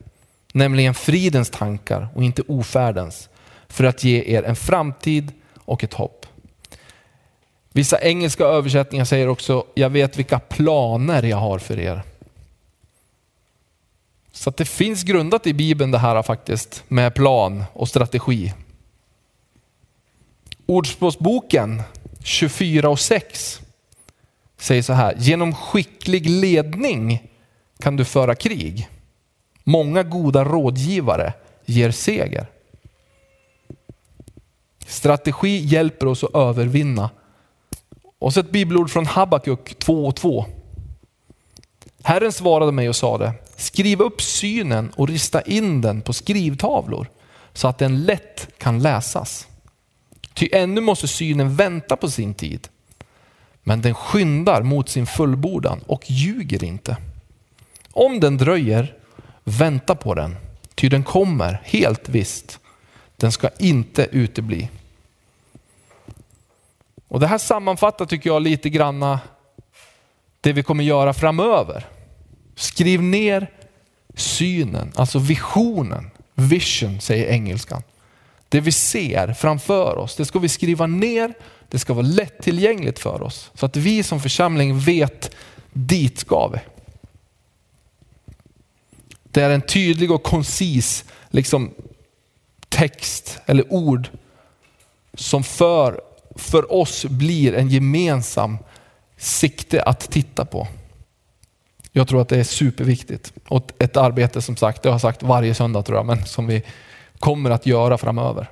Nämligen 0.54 0.94
fridens 0.94 1.50
tankar 1.50 2.08
och 2.16 2.24
inte 2.24 2.42
ofärdens. 2.48 3.30
För 3.68 3.84
att 3.84 4.04
ge 4.04 4.24
er 4.24 4.44
en 4.44 4.56
framtid 4.56 5.32
och 5.58 5.84
ett 5.84 5.94
hopp. 5.94 6.26
Vissa 7.72 8.02
engelska 8.02 8.44
översättningar 8.44 9.06
säger 9.06 9.28
också, 9.28 9.66
jag 9.74 9.90
vet 9.90 10.18
vilka 10.18 10.40
planer 10.40 11.24
jag 11.24 11.38
har 11.38 11.60
för 11.60 11.80
er. 11.80 12.04
Så 14.32 14.50
det 14.50 14.66
finns 14.66 15.04
grundat 15.04 15.48
i 15.48 15.54
Bibeln 15.54 15.92
det 15.92 15.98
här 15.98 16.24
faktiskt 16.24 16.84
med 16.88 17.16
plan 17.16 17.64
och 17.74 17.90
strategi. 17.90 18.54
Ordspråksboken 20.66 21.82
24 22.24 22.90
och 22.90 23.00
6 23.00 23.63
säger 24.64 24.82
så 24.82 24.94
här, 24.94 25.16
genom 25.18 25.56
skicklig 25.56 26.30
ledning 26.30 27.30
kan 27.80 27.96
du 27.96 28.06
föra 28.06 28.36
krig. 28.36 28.90
Många 29.64 30.04
goda 30.04 30.44
rådgivare 30.44 31.34
ger 31.66 31.92
seger. 31.92 32.48
Strategi 34.86 35.58
hjälper 35.58 36.06
oss 36.06 36.24
att 36.24 36.36
övervinna. 36.36 37.10
Och 38.20 38.34
så 38.34 38.40
ett 38.40 38.52
bibelord 38.52 38.90
från 38.90 39.06
Habakuk 39.06 39.80
2 39.80 40.06
och 40.06 40.16
2. 40.16 40.46
Herren 42.04 42.32
svarade 42.32 42.72
mig 42.72 42.90
och 42.90 42.96
sade, 42.96 43.34
skriv 43.56 44.02
upp 44.02 44.22
synen 44.22 44.92
och 44.96 45.08
rista 45.08 45.42
in 45.42 45.82
den 45.82 46.02
på 46.02 46.14
skrivtavlor 46.14 47.08
så 47.54 47.68
att 47.68 47.78
den 47.78 48.04
lätt 48.04 48.48
kan 48.58 48.80
läsas. 48.80 49.48
Ty 50.34 50.50
ännu 50.52 50.82
måste 50.82 51.08
synen 51.08 51.56
vänta 51.56 51.96
på 51.96 52.10
sin 52.10 52.34
tid. 52.34 52.68
Men 53.64 53.82
den 53.82 53.96
skyndar 53.96 54.62
mot 54.64 54.90
sin 54.90 55.06
fullbordan 55.06 55.80
och 55.88 56.12
ljuger 56.12 56.64
inte. 56.64 56.98
Om 57.92 58.20
den 58.20 58.38
dröjer, 58.38 58.94
vänta 59.44 59.96
på 59.96 60.14
den, 60.14 60.36
ty 60.76 60.90
den 60.90 61.04
kommer 61.04 61.62
helt 61.64 62.10
visst. 62.10 62.60
Den 63.18 63.32
ska 63.32 63.50
inte 63.60 64.08
utebli. 64.12 64.70
Och 67.08 67.20
Det 67.20 67.28
här 67.28 67.38
sammanfattar 67.38 68.06
tycker 68.06 68.30
jag 68.30 68.42
lite 68.42 68.70
granna 68.70 69.20
det 70.42 70.54
vi 70.54 70.64
kommer 70.64 70.84
göra 70.84 71.14
framöver. 71.14 71.86
Skriv 72.56 73.02
ner 73.02 73.48
synen, 74.16 74.92
alltså 74.96 75.20
visionen. 75.20 76.12
Vision 76.36 77.02
säger 77.02 77.28
engelskan. 77.28 77.84
Det 78.54 78.62
vi 78.62 78.72
ser 78.72 79.34
framför 79.34 79.98
oss, 79.98 80.16
det 80.16 80.26
ska 80.26 80.40
vi 80.40 80.50
skriva 80.50 80.88
ner. 80.88 81.34
Det 81.70 81.80
ska 81.80 81.94
vara 81.94 82.06
lättillgängligt 82.06 83.00
för 83.00 83.22
oss. 83.22 83.52
Så 83.54 83.66
att 83.66 83.76
vi 83.76 84.04
som 84.04 84.20
församling 84.20 84.80
vet, 84.80 85.36
dit 85.72 86.20
ska 86.20 86.48
vi. 86.48 86.60
Det 89.24 89.42
är 89.42 89.50
en 89.50 89.62
tydlig 89.62 90.12
och 90.12 90.24
koncis 90.24 91.06
liksom, 91.30 91.74
text 92.70 93.40
eller 93.46 93.74
ord 93.74 94.10
som 95.14 95.44
för, 95.44 96.02
för 96.36 96.74
oss 96.74 97.06
blir 97.06 97.54
en 97.54 97.70
gemensam 97.70 98.58
sikte 99.18 99.84
att 99.84 100.12
titta 100.12 100.46
på. 100.46 100.68
Jag 101.92 102.08
tror 102.08 102.22
att 102.22 102.30
det 102.30 102.38
är 102.38 102.44
superviktigt 102.44 103.34
och 103.48 103.72
ett 103.80 103.98
arbete 103.98 104.42
som 104.42 104.58
sagt, 104.58 104.84
det 104.84 104.90
har 104.90 104.94
jag 104.94 105.02
sagt 105.02 105.24
varje 105.24 105.54
söndag 105.54 105.84
tror 105.84 105.98
jag, 105.98 106.06
men 106.06 106.26
som 106.26 106.48
vi 106.48 106.64
kommer 107.20 107.50
att 107.50 107.66
göra 107.66 107.98
framöver. 107.98 108.50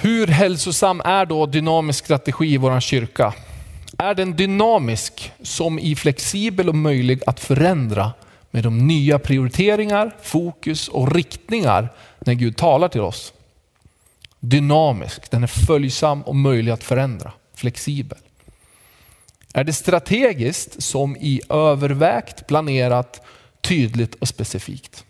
Hur 0.00 0.26
hälsosam 0.26 1.00
är 1.04 1.26
då 1.26 1.46
dynamisk 1.46 2.04
strategi 2.04 2.46
i 2.46 2.56
vår 2.56 2.80
kyrka? 2.80 3.34
Är 3.98 4.14
den 4.14 4.36
dynamisk 4.36 5.32
som 5.42 5.78
i 5.78 5.96
flexibel 5.96 6.68
och 6.68 6.74
möjlig 6.74 7.22
att 7.26 7.40
förändra 7.40 8.12
med 8.50 8.64
de 8.64 8.86
nya 8.86 9.18
prioriteringar, 9.18 10.16
fokus 10.22 10.88
och 10.88 11.14
riktningar 11.14 11.88
när 12.18 12.34
Gud 12.34 12.56
talar 12.56 12.88
till 12.88 13.00
oss? 13.00 13.32
Dynamisk, 14.40 15.30
den 15.30 15.42
är 15.42 15.66
följsam 15.66 16.22
och 16.22 16.36
möjlig 16.36 16.72
att 16.72 16.84
förändra, 16.84 17.32
flexibel. 17.54 18.18
Är 19.54 19.64
det 19.64 19.72
strategiskt 19.72 20.82
som 20.82 21.16
i 21.16 21.40
övervägt, 21.48 22.46
planerat, 22.46 23.22
tydligt 23.60 24.14
och 24.14 24.28
specifikt? 24.28 25.04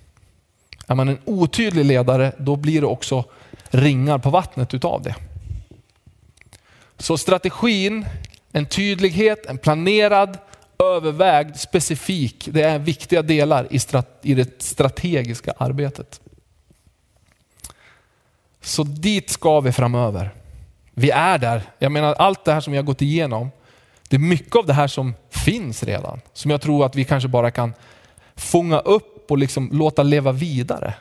Är 0.86 0.94
man 0.94 1.08
en 1.08 1.18
otydlig 1.24 1.84
ledare, 1.84 2.32
då 2.38 2.56
blir 2.56 2.80
det 2.80 2.86
också 2.86 3.24
ringar 3.70 4.18
på 4.18 4.30
vattnet 4.30 4.74
utav 4.74 5.02
det. 5.02 5.14
Så 6.98 7.18
strategin, 7.18 8.06
en 8.52 8.66
tydlighet, 8.66 9.46
en 9.46 9.58
planerad, 9.58 10.38
övervägd, 10.78 11.56
specifik, 11.56 12.48
det 12.52 12.62
är 12.62 12.78
viktiga 12.78 13.22
delar 13.22 13.66
i, 13.70 13.78
i 14.22 14.34
det 14.34 14.62
strategiska 14.62 15.54
arbetet. 15.58 16.20
Så 18.60 18.82
dit 18.82 19.30
ska 19.30 19.60
vi 19.60 19.72
framöver. 19.72 20.30
Vi 20.94 21.10
är 21.10 21.38
där. 21.38 21.62
Jag 21.78 21.92
menar 21.92 22.12
allt 22.14 22.44
det 22.44 22.52
här 22.52 22.60
som 22.60 22.70
vi 22.70 22.76
har 22.76 22.84
gått 22.84 23.02
igenom, 23.02 23.50
det 24.08 24.16
är 24.16 24.20
mycket 24.20 24.56
av 24.56 24.66
det 24.66 24.72
här 24.72 24.86
som 24.86 25.14
finns 25.30 25.82
redan. 25.82 26.20
Som 26.32 26.50
jag 26.50 26.60
tror 26.60 26.86
att 26.86 26.96
vi 26.96 27.04
kanske 27.04 27.28
bara 27.28 27.50
kan 27.50 27.74
fånga 28.36 28.78
upp 28.78 29.30
och 29.30 29.38
liksom 29.38 29.70
låta 29.72 30.02
leva 30.02 30.32
vidare. 30.32 30.94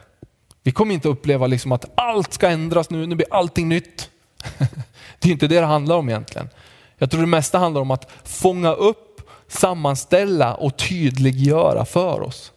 Vi 0.64 0.72
kommer 0.72 0.94
inte 0.94 1.08
uppleva 1.08 1.48
liksom 1.48 1.72
att 1.72 1.86
allt 1.96 2.34
ska 2.34 2.50
ändras 2.50 2.90
nu, 2.90 3.06
nu 3.06 3.16
blir 3.16 3.28
allting 3.32 3.70
nytt. 3.70 4.10
Det 5.20 5.30
är 5.30 5.32
inte 5.32 5.48
det 5.48 5.60
det 5.60 5.66
handlar 5.66 5.96
om 5.96 6.10
egentligen. 6.10 6.50
Jag 6.98 7.12
tror 7.12 7.22
det 7.22 7.28
mesta 7.28 7.60
handlar 7.60 7.82
om 7.82 7.92
att 7.92 8.12
fånga 8.24 8.72
upp, 8.72 9.22
sammanställa 9.48 10.54
och 10.56 10.78
tydliggöra 10.78 11.86
för 11.86 12.22
oss. 12.22 12.52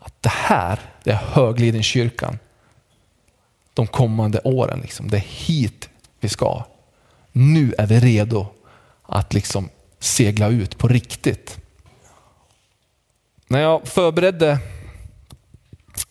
Att 0.00 0.22
det 0.22 0.32
här, 0.32 0.80
det 1.04 1.10
är 1.10 1.16
Höglidenkyrkan 1.16 2.38
de 3.74 3.86
kommande 3.86 4.40
åren. 4.44 4.80
Liksom. 4.80 5.10
Det 5.10 5.16
är 5.16 5.26
hit 5.28 5.88
vi 6.20 6.28
ska. 6.28 6.64
Nu 7.32 7.74
är 7.78 7.86
vi 7.86 8.00
redo 8.00 8.46
att 9.12 9.34
liksom 9.34 9.68
segla 9.98 10.48
ut 10.48 10.78
på 10.78 10.88
riktigt. 10.88 11.58
När 13.48 13.60
jag 13.60 13.88
förberedde, 13.88 14.58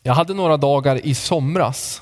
jag 0.03 0.13
hade 0.13 0.33
några 0.33 0.57
dagar 0.57 1.05
i 1.05 1.15
somras 1.15 2.01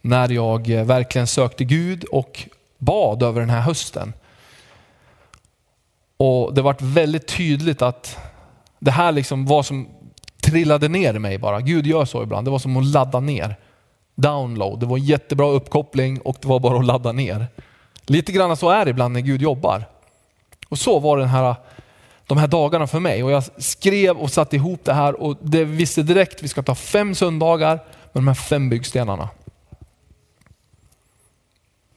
när 0.00 0.28
jag 0.28 0.70
eh, 0.70 0.84
verkligen 0.84 1.26
sökte 1.26 1.64
Gud 1.64 2.04
och 2.04 2.48
bad 2.78 3.22
över 3.22 3.40
den 3.40 3.50
här 3.50 3.60
hösten. 3.60 4.12
Och 6.16 6.54
Det 6.54 6.62
var 6.62 6.76
väldigt 6.80 7.28
tydligt 7.28 7.82
att 7.82 8.18
det 8.78 8.90
här 8.90 9.12
liksom 9.12 9.46
var 9.46 9.62
som 9.62 9.88
trillade 10.42 10.88
ner 10.88 11.14
i 11.14 11.18
mig 11.18 11.38
bara. 11.38 11.60
Gud 11.60 11.86
gör 11.86 12.04
så 12.04 12.22
ibland. 12.22 12.46
Det 12.46 12.50
var 12.50 12.58
som 12.58 12.76
att 12.76 12.86
ladda 12.86 13.20
ner. 13.20 13.56
Download. 14.14 14.80
Det 14.80 14.86
var 14.86 14.96
en 14.96 15.04
jättebra 15.04 15.46
uppkoppling 15.46 16.20
och 16.20 16.36
det 16.40 16.48
var 16.48 16.60
bara 16.60 16.78
att 16.78 16.84
ladda 16.84 17.12
ner. 17.12 17.46
Lite 18.06 18.32
grann 18.32 18.56
så 18.56 18.70
är 18.70 18.84
det 18.84 18.90
ibland 18.90 19.12
när 19.12 19.20
Gud 19.20 19.42
jobbar. 19.42 19.84
Och 20.70 20.78
så 20.78 20.98
var 20.98 21.18
den 21.18 21.28
här, 21.28 21.54
de 22.26 22.38
här 22.38 22.46
dagarna 22.46 22.86
för 22.86 23.00
mig. 23.00 23.24
Och 23.24 23.30
jag 23.30 23.44
skrev 23.58 24.16
och 24.16 24.30
satte 24.30 24.56
ihop 24.56 24.84
det 24.84 24.92
här 24.92 25.20
och 25.20 25.36
det 25.42 25.64
visste 25.64 26.02
direkt 26.02 26.34
att 26.34 26.42
vi 26.42 26.48
ska 26.48 26.62
ta 26.62 26.74
fem 26.74 27.14
söndagar 27.14 27.74
med 28.12 28.22
de 28.22 28.28
här 28.28 28.34
fem 28.34 28.68
byggstenarna. 28.68 29.28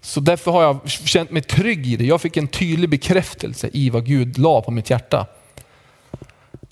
Så 0.01 0.19
därför 0.19 0.51
har 0.51 0.63
jag 0.63 0.89
känt 0.89 1.31
mig 1.31 1.41
trygg 1.41 1.87
i 1.87 1.95
det. 1.95 2.05
Jag 2.05 2.21
fick 2.21 2.37
en 2.37 2.47
tydlig 2.47 2.89
bekräftelse 2.89 3.69
i 3.73 3.89
vad 3.89 4.05
Gud 4.05 4.37
la 4.37 4.61
på 4.61 4.71
mitt 4.71 4.89
hjärta. 4.89 5.27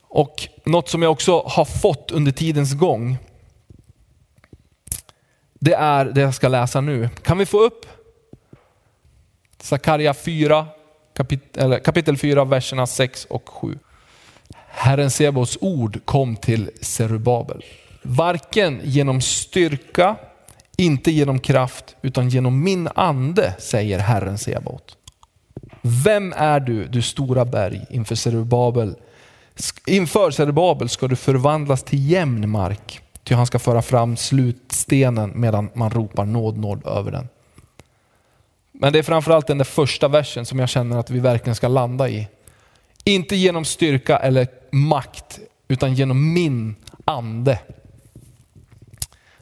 Och 0.02 0.48
något 0.64 0.90
som 0.90 1.02
jag 1.02 1.12
också 1.12 1.44
har 1.48 1.66
fått 1.66 2.12
under 2.12 2.32
tidens 2.32 2.74
gång, 2.74 3.18
det 5.54 5.74
är 5.74 6.06
det 6.06 6.22
jag 6.22 6.36
ska 6.36 6.48
läsa 6.48 6.82
nu. 6.82 7.10
Kan 7.24 7.38
vi 7.38 7.46
få 7.46 7.64
upp 7.64 7.86
Sakarja 9.60 10.14
4, 10.14 10.68
kapitel, 11.24 11.80
kapitel 11.80 12.18
4, 12.18 12.46
verserna 12.46 12.88
6 12.88 13.26
och 13.26 13.50
7. 13.50 13.78
Herren 14.68 15.12
Sebos 15.12 15.58
ord 15.62 16.06
kom 16.06 16.36
till 16.36 16.70
Serubabel. 16.82 17.64
Varken 18.04 18.82
genom 18.84 19.22
styrka, 19.22 20.16
inte 20.78 21.12
genom 21.12 21.40
kraft, 21.40 21.96
utan 22.02 22.30
genom 22.30 22.64
min 22.64 22.90
ande, 22.96 23.54
säger 23.60 24.00
Herren 24.00 24.38
Sebaot. 24.38 24.98
Vem 25.82 26.34
är 26.38 26.60
du, 26.60 26.88
du 26.88 27.02
stora 27.02 27.46
berg, 27.46 27.86
inför 27.90 28.16
Serubabel? 28.16 28.96
Inför 29.86 30.32
Zerubabel 30.32 30.90
ska 30.90 31.08
du 31.08 31.16
förvandlas 31.16 31.84
till 31.84 32.12
jämn 32.12 32.50
mark, 32.50 33.02
ty 33.24 33.36
han 33.36 33.46
ska 33.46 33.60
föra 33.60 33.82
fram 33.82 34.18
slutstenen 34.18 35.32
medan 35.36 35.70
man 35.74 35.90
ropar 35.90 36.26
nåd, 36.26 36.58
nåd 36.58 36.88
över 36.88 37.12
den. 37.12 37.28
Men 38.82 38.94
det 38.94 39.00
är 39.00 39.04
framförallt 39.04 39.48
den 39.48 39.58
där 39.58 39.66
första 39.66 40.08
versen 40.08 40.46
som 40.46 40.60
jag 40.60 40.70
känner 40.70 40.98
att 40.98 41.10
vi 41.10 41.20
verkligen 41.20 41.56
ska 41.56 41.68
landa 41.68 42.10
i. 42.10 42.28
Inte 43.04 43.36
genom 43.36 43.66
styrka 43.66 44.18
eller 44.18 44.48
makt, 44.72 45.40
utan 45.68 45.94
genom 45.94 46.34
min 46.34 46.76
ande. 47.06 47.60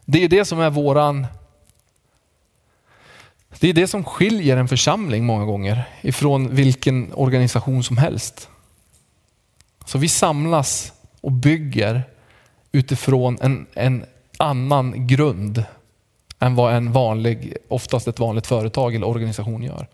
Det 0.06 0.24
är 0.24 0.28
det 0.28 0.46
som 0.46 0.60
är 0.60 0.70
våran 0.70 1.28
det 3.60 3.70
är 3.70 3.74
det 3.74 3.88
som 3.88 4.04
skiljer 4.04 4.58
en 4.58 4.68
församling 4.68 5.26
många 5.26 5.46
gånger 5.46 5.84
ifrån 6.02 6.56
vilken 6.56 7.14
organisation 7.14 7.84
som 7.84 7.98
helst. 7.98 8.50
Så 9.86 9.98
vi 9.98 10.08
samlas 10.08 10.94
och 11.22 11.32
bygger 11.32 12.04
utifrån 12.72 13.38
en, 13.42 13.68
en 13.74 14.06
annan 14.38 15.08
grund 15.08 15.64
än 16.40 16.56
vad 16.56 16.76
en 16.76 16.92
vanlig, 16.92 17.58
oftast 17.68 18.08
ett 18.08 18.20
vanligt 18.20 18.48
företag 18.48 18.96
eller 18.96 19.08
organisation 19.08 19.64
gör. 19.64 19.88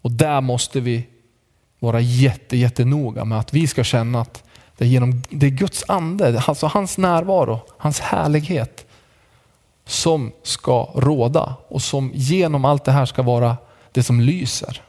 Och 0.00 0.10
där 0.10 0.40
måste 0.40 0.80
vi 0.80 1.06
vara 1.78 2.00
jätte, 2.00 2.56
jättenoga 2.56 3.24
med 3.24 3.38
att 3.38 3.54
vi 3.54 3.66
ska 3.66 3.84
känna 3.84 4.20
att 4.20 4.44
det 4.76 4.84
är, 4.84 4.88
genom, 4.88 5.22
det 5.30 5.46
är 5.46 5.50
Guds 5.50 5.84
ande, 5.88 6.42
alltså 6.46 6.66
hans 6.66 6.98
närvaro, 6.98 7.60
hans 7.78 8.00
härlighet 8.00 8.86
som 9.84 10.32
ska 10.42 10.92
råda 10.94 11.54
och 11.68 11.82
som 11.82 12.10
genom 12.14 12.64
allt 12.64 12.84
det 12.84 12.92
här 12.92 13.06
ska 13.06 13.22
vara 13.22 13.56
det 13.92 14.02
som 14.02 14.20
lyser. 14.20 14.82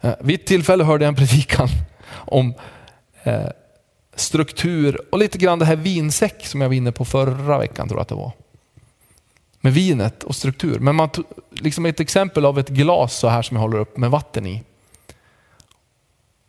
Eh, 0.00 0.14
vid 0.20 0.40
ett 0.40 0.46
tillfälle 0.46 0.84
hörde 0.84 1.04
jag 1.04 1.08
en 1.08 1.16
predikan 1.16 1.68
om 2.12 2.54
eh, 3.22 3.46
struktur 4.14 5.00
och 5.12 5.18
lite 5.18 5.38
grann 5.38 5.58
det 5.58 5.64
här 5.64 5.76
vinsäck 5.76 6.46
som 6.46 6.60
jag 6.60 6.68
var 6.68 6.74
inne 6.74 6.92
på 6.92 7.04
förra 7.04 7.58
veckan 7.58 7.88
tror 7.88 7.98
jag 7.98 8.02
att 8.02 8.08
det 8.08 8.14
var. 8.14 8.32
Med 9.60 9.74
vinet 9.74 10.24
och 10.24 10.34
struktur. 10.34 10.78
Men 10.78 10.96
man 10.96 11.08
tog, 11.08 11.24
liksom 11.50 11.86
ett 11.86 12.00
exempel 12.00 12.44
av 12.44 12.58
ett 12.58 12.68
glas 12.68 13.14
så 13.14 13.28
här 13.28 13.42
som 13.42 13.56
jag 13.56 13.62
håller 13.62 13.78
upp 13.78 13.96
med 13.96 14.10
vatten 14.10 14.46
i. 14.46 14.62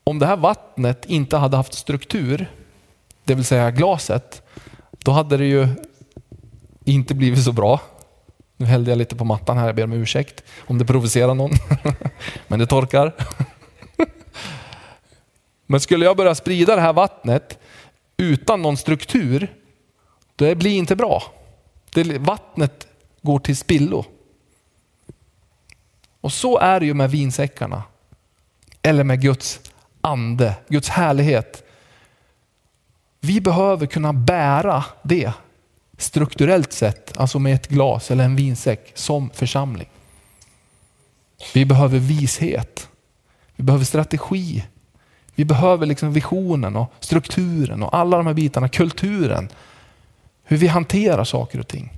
Om 0.03 0.19
det 0.19 0.25
här 0.25 0.37
vattnet 0.37 1.05
inte 1.05 1.37
hade 1.37 1.57
haft 1.57 1.73
struktur, 1.73 2.51
det 3.23 3.35
vill 3.35 3.45
säga 3.45 3.71
glaset, 3.71 4.41
då 4.91 5.11
hade 5.11 5.37
det 5.37 5.45
ju 5.45 5.67
inte 6.85 7.15
blivit 7.15 7.43
så 7.43 7.51
bra. 7.51 7.79
Nu 8.57 8.65
hällde 8.65 8.91
jag 8.91 8.97
lite 8.97 9.15
på 9.15 9.25
mattan 9.25 9.57
här, 9.57 9.65
jag 9.65 9.75
ber 9.75 9.83
om 9.83 9.93
ursäkt 9.93 10.43
om 10.59 10.77
det 10.77 10.85
provocerar 10.85 11.35
någon. 11.35 11.51
Men 12.47 12.59
det 12.59 12.67
torkar. 12.67 13.13
Men 15.71 15.79
skulle 15.79 16.05
jag 16.05 16.17
börja 16.17 16.35
sprida 16.35 16.75
det 16.75 16.81
här 16.81 16.93
vattnet 16.93 17.59
utan 18.17 18.61
någon 18.61 18.77
struktur, 18.77 19.55
det 20.35 20.55
blir 20.55 20.71
inte 20.71 20.95
bra. 20.95 21.23
Det, 21.93 22.17
vattnet 22.17 22.87
går 23.21 23.39
till 23.39 23.57
spillo. 23.57 24.05
Och 26.21 26.33
så 26.33 26.57
är 26.57 26.79
det 26.79 26.85
ju 26.85 26.93
med 26.93 27.11
vinsäckarna. 27.11 27.83
Eller 28.81 29.03
med 29.03 29.21
Guds 29.21 29.59
ande, 30.01 30.55
Guds 30.67 30.89
härlighet. 30.89 31.63
Vi 33.19 33.41
behöver 33.41 33.85
kunna 33.85 34.13
bära 34.13 34.83
det 35.03 35.33
strukturellt 35.97 36.73
sett, 36.73 37.17
alltså 37.17 37.39
med 37.39 37.55
ett 37.55 37.67
glas 37.67 38.11
eller 38.11 38.23
en 38.23 38.35
vinsäck 38.35 38.91
som 38.95 39.29
församling. 39.29 39.89
Vi 41.53 41.65
behöver 41.65 41.99
vishet. 41.99 42.89
Vi 43.55 43.63
behöver 43.63 43.85
strategi. 43.85 44.63
Vi 45.35 45.45
behöver 45.45 45.85
liksom 45.85 46.13
visionen 46.13 46.75
och 46.75 46.93
strukturen 46.99 47.83
och 47.83 47.95
alla 47.95 48.17
de 48.17 48.27
här 48.27 48.33
bitarna, 48.33 48.69
kulturen. 48.69 49.49
Hur 50.43 50.57
vi 50.57 50.67
hanterar 50.67 51.23
saker 51.23 51.59
och 51.59 51.67
ting. 51.67 51.93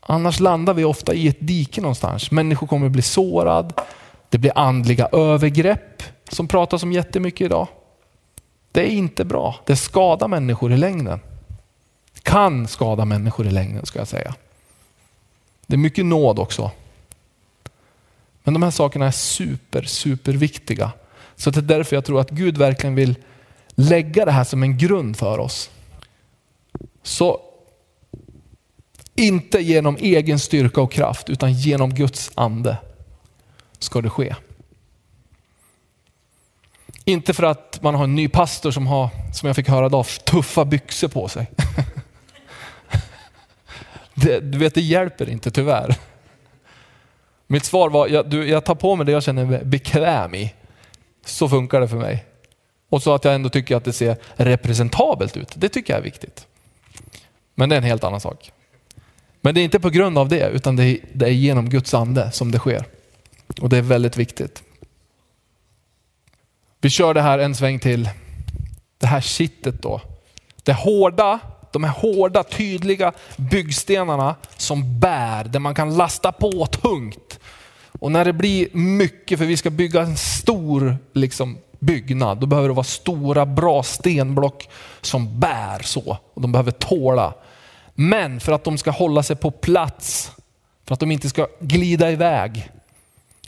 Annars 0.00 0.40
landar 0.40 0.74
vi 0.74 0.84
ofta 0.84 1.14
i 1.14 1.28
ett 1.28 1.36
dike 1.40 1.80
någonstans. 1.80 2.30
Människor 2.30 2.66
kommer 2.66 2.88
bli 2.88 3.02
sårade. 3.02 3.74
Det 4.28 4.38
blir 4.38 4.58
andliga 4.58 5.08
övergrepp 5.12 6.02
som 6.28 6.48
pratas 6.48 6.82
om 6.82 6.92
jättemycket 6.92 7.44
idag. 7.44 7.68
Det 8.72 8.80
är 8.80 8.90
inte 8.90 9.24
bra. 9.24 9.56
Det 9.66 9.76
skadar 9.76 10.28
människor 10.28 10.72
i 10.72 10.76
längden. 10.76 11.20
Kan 12.22 12.68
skada 12.68 13.04
människor 13.04 13.46
i 13.46 13.50
längden 13.50 13.86
ska 13.86 13.98
jag 13.98 14.08
säga. 14.08 14.34
Det 15.66 15.74
är 15.74 15.78
mycket 15.78 16.04
nåd 16.04 16.38
också. 16.38 16.70
Men 18.44 18.54
de 18.54 18.62
här 18.62 18.70
sakerna 18.70 19.06
är 19.06 19.10
super, 19.10 19.82
super 19.82 20.32
viktiga. 20.32 20.92
Så 21.36 21.50
det 21.50 21.60
är 21.60 21.62
därför 21.62 21.96
jag 21.96 22.04
tror 22.04 22.20
att 22.20 22.30
Gud 22.30 22.58
verkligen 22.58 22.94
vill 22.94 23.14
lägga 23.68 24.24
det 24.24 24.32
här 24.32 24.44
som 24.44 24.62
en 24.62 24.78
grund 24.78 25.16
för 25.16 25.38
oss. 25.38 25.70
Så 27.02 27.40
inte 29.14 29.58
genom 29.58 29.96
egen 29.96 30.38
styrka 30.38 30.80
och 30.80 30.92
kraft 30.92 31.30
utan 31.30 31.52
genom 31.52 31.94
Guds 31.94 32.30
ande 32.34 32.76
ska 33.78 34.00
det 34.00 34.10
ske. 34.10 34.34
Inte 37.04 37.34
för 37.34 37.42
att 37.42 37.82
man 37.82 37.94
har 37.94 38.04
en 38.04 38.14
ny 38.14 38.28
pastor 38.28 38.70
som 38.70 38.86
har, 38.86 39.10
som 39.32 39.46
jag 39.46 39.56
fick 39.56 39.68
höra 39.68 39.86
idag, 39.86 40.06
tuffa 40.24 40.64
byxor 40.64 41.08
på 41.08 41.28
sig. 41.28 41.50
Det, 44.14 44.40
du 44.40 44.58
vet, 44.58 44.74
det 44.74 44.80
hjälper 44.80 45.28
inte 45.28 45.50
tyvärr. 45.50 45.96
Mitt 47.52 47.64
svar 47.64 47.90
var, 47.90 48.08
jag, 48.08 48.30
du, 48.30 48.48
jag 48.48 48.64
tar 48.64 48.74
på 48.74 48.96
mig 48.96 49.06
det 49.06 49.12
jag 49.12 49.22
känner 49.22 49.44
mig 49.44 49.64
bekväm 49.64 50.34
i. 50.34 50.54
Så 51.24 51.48
funkar 51.48 51.80
det 51.80 51.88
för 51.88 51.96
mig. 51.96 52.24
Och 52.88 53.02
så 53.02 53.14
att 53.14 53.24
jag 53.24 53.34
ändå 53.34 53.48
tycker 53.48 53.76
att 53.76 53.84
det 53.84 53.92
ser 53.92 54.16
representabelt 54.36 55.36
ut. 55.36 55.48
Det 55.54 55.68
tycker 55.68 55.92
jag 55.92 55.98
är 55.98 56.04
viktigt. 56.04 56.46
Men 57.54 57.68
det 57.68 57.74
är 57.74 57.78
en 57.78 57.84
helt 57.84 58.04
annan 58.04 58.20
sak. 58.20 58.52
Men 59.40 59.54
det 59.54 59.60
är 59.60 59.64
inte 59.64 59.80
på 59.80 59.90
grund 59.90 60.18
av 60.18 60.28
det, 60.28 60.48
utan 60.48 60.76
det 60.76 60.84
är, 60.84 60.98
det 61.12 61.26
är 61.26 61.30
genom 61.30 61.68
Guds 61.68 61.94
ande 61.94 62.30
som 62.32 62.50
det 62.50 62.58
sker. 62.58 62.84
Och 63.60 63.68
det 63.68 63.78
är 63.78 63.82
väldigt 63.82 64.16
viktigt. 64.16 64.62
Vi 66.80 66.90
kör 66.90 67.14
det 67.14 67.22
här 67.22 67.38
en 67.38 67.54
sväng 67.54 67.78
till. 67.78 68.10
Det 68.98 69.06
här 69.06 69.20
kittet 69.20 69.82
då. 69.82 70.00
Det 70.62 70.72
hårda, 70.72 71.40
de 71.72 71.84
här 71.84 71.92
hårda, 71.92 72.42
tydliga 72.42 73.12
byggstenarna 73.36 74.36
som 74.56 75.00
bär, 75.00 75.44
där 75.44 75.58
man 75.58 75.74
kan 75.74 75.96
lasta 75.96 76.32
på 76.32 76.66
tungt. 76.66 77.38
Och 78.00 78.12
när 78.12 78.24
det 78.24 78.32
blir 78.32 78.68
mycket, 78.72 79.38
för 79.38 79.46
vi 79.46 79.56
ska 79.56 79.70
bygga 79.70 80.02
en 80.02 80.16
stor 80.16 80.96
liksom, 81.12 81.58
byggnad, 81.78 82.38
då 82.38 82.46
behöver 82.46 82.68
det 82.68 82.74
vara 82.74 82.84
stora 82.84 83.46
bra 83.46 83.82
stenblock 83.82 84.68
som 85.00 85.40
bär 85.40 85.82
så. 85.82 86.18
Och 86.34 86.42
de 86.42 86.52
behöver 86.52 86.72
tåla. 86.72 87.34
Men 87.94 88.40
för 88.40 88.52
att 88.52 88.64
de 88.64 88.78
ska 88.78 88.90
hålla 88.90 89.22
sig 89.22 89.36
på 89.36 89.50
plats, 89.50 90.32
för 90.86 90.94
att 90.94 91.00
de 91.00 91.10
inte 91.10 91.28
ska 91.28 91.46
glida 91.60 92.10
iväg, 92.10 92.70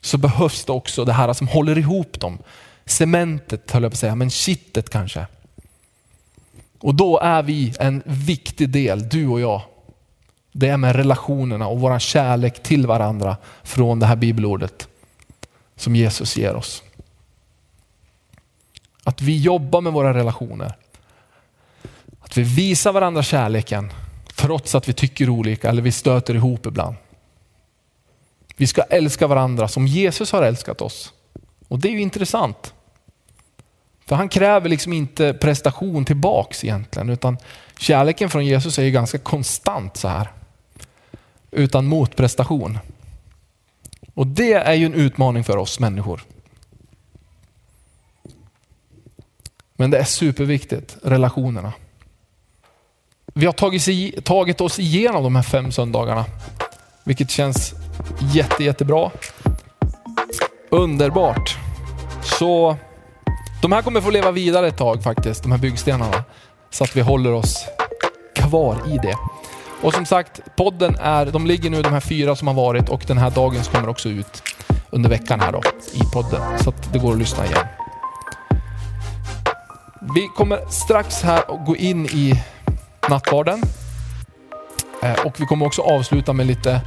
så 0.01 0.19
behövs 0.19 0.65
det 0.65 0.73
också 0.73 1.05
det 1.05 1.13
här 1.13 1.33
som 1.33 1.49
håller 1.49 1.79
ihop 1.79 2.21
dem. 2.21 2.39
Cementet 2.87 3.71
höll 3.71 3.83
jag 3.83 3.93
på 3.93 3.95
att 3.95 3.99
säga, 3.99 4.15
men 4.15 4.31
kittet 4.31 4.91
kanske. 4.91 5.27
Och 6.85 6.94
då 6.94 7.18
är 7.18 7.42
vi 7.42 7.75
en 7.81 8.03
viktig 8.05 8.70
del, 8.70 9.09
du 9.09 9.29
och 9.29 9.40
jag. 9.40 9.62
Det 10.53 10.68
är 10.68 10.77
med 10.77 10.97
relationerna 10.97 11.68
och 11.68 11.81
vår 11.81 11.99
kärlek 11.99 12.62
till 12.62 12.87
varandra 12.87 13.37
från 13.62 14.01
det 14.01 14.07
här 14.07 14.16
bibelordet 14.16 14.88
som 15.77 15.97
Jesus 15.97 16.37
ger 16.37 16.55
oss. 16.55 16.83
Att 19.05 19.23
vi 19.23 19.38
jobbar 19.38 19.81
med 19.81 19.92
våra 19.92 20.14
relationer. 20.14 20.73
Att 22.20 22.37
vi 22.37 22.42
visar 22.42 22.92
varandra 22.92 23.23
kärleken 23.23 23.92
trots 24.35 24.75
att 24.75 24.88
vi 24.88 24.92
tycker 24.92 25.29
olika 25.29 25.68
eller 25.68 25.83
vi 25.83 25.92
stöter 25.92 26.35
ihop 26.35 26.66
ibland. 26.66 26.97
Vi 28.57 28.66
ska 28.66 28.83
älska 28.83 29.27
varandra 29.27 29.68
som 29.68 29.87
Jesus 29.87 30.33
har 30.33 30.42
älskat 30.42 30.81
oss. 30.81 31.12
Och 31.68 31.79
det 31.79 31.88
är 31.88 31.92
ju 31.92 32.01
intressant. 32.01 32.74
För 34.07 34.17
han 34.17 34.29
kräver 34.29 34.69
liksom 34.69 34.93
inte 34.93 35.35
prestation 35.35 36.05
tillbaks 36.05 36.64
egentligen, 36.64 37.11
utan 37.11 37.38
kärleken 37.79 38.31
från 38.31 38.47
Jesus 38.47 38.79
är 38.79 38.83
ju 38.83 38.90
ganska 38.90 39.19
konstant 39.19 39.97
så 39.97 40.09
här. 40.09 40.33
Utan 41.51 41.87
motprestation. 41.87 42.79
Och 44.14 44.27
det 44.27 44.53
är 44.53 44.75
ju 44.75 44.87
en 44.87 44.95
utmaning 44.95 45.45
för 45.45 45.57
oss 45.57 45.81
människor. 45.81 46.23
Men 49.77 49.90
det 49.90 49.99
är 49.99 50.05
superviktigt, 50.05 50.97
relationerna. 51.03 51.73
Vi 53.35 53.47
har 53.47 53.53
tagit, 53.53 54.25
tagit 54.25 54.61
oss 54.61 54.79
igenom 54.79 55.23
de 55.23 55.37
här 55.37 55.43
fem 55.43 55.73
söndagarna, 55.73 56.25
vilket 57.05 57.31
känns 57.31 57.75
jätte, 58.35 58.64
jättebra. 58.64 59.11
Underbart. 60.71 61.59
Så 62.23 62.77
de 63.64 63.72
här 63.72 63.83
kommer 63.83 64.00
få 64.00 64.11
leva 64.11 64.31
vidare 64.31 64.68
ett 64.68 64.77
tag 64.77 65.03
faktiskt, 65.03 65.42
de 65.42 65.53
här 65.53 65.59
byggstenarna. 65.59 66.24
Så 66.70 66.85
att 66.85 66.96
vi 66.96 67.00
håller 67.00 67.33
oss 67.33 67.66
kvar 68.35 68.77
i 68.87 68.98
det. 69.03 69.16
Och 69.83 69.94
som 69.94 70.07
sagt, 70.07 70.40
podden 70.57 70.96
är, 71.00 71.27
de 71.27 71.46
ligger 71.46 71.70
nu 71.70 71.83
de 71.83 71.92
här 71.92 72.00
fyra 72.00 72.37
som 72.37 72.48
har 72.48 72.55
varit 72.55 72.88
och 72.88 73.05
den 73.07 73.18
här 73.18 73.31
dagens 73.31 73.68
kommer 73.68 73.88
också 73.88 74.09
ut 74.09 74.42
under 74.90 75.11
veckan 75.11 75.40
här 75.40 75.53
då 75.53 75.61
i 75.92 76.00
podden. 76.12 76.59
Så 76.59 76.70
att 76.70 76.92
det 76.92 76.98
går 76.98 77.12
att 77.12 77.18
lyssna 77.18 77.46
igen. 77.46 77.66
Vi 80.14 80.29
kommer 80.37 80.66
strax 80.68 81.22
här 81.22 81.50
och 81.50 81.64
gå 81.64 81.77
in 81.77 82.07
i 82.07 82.42
nattvarden. 83.09 83.62
Eh, 85.03 85.27
och 85.27 85.40
vi 85.40 85.46
kommer 85.46 85.66
också 85.66 85.83
avsluta 85.83 86.33
med 86.33 86.46
lite 86.46 86.81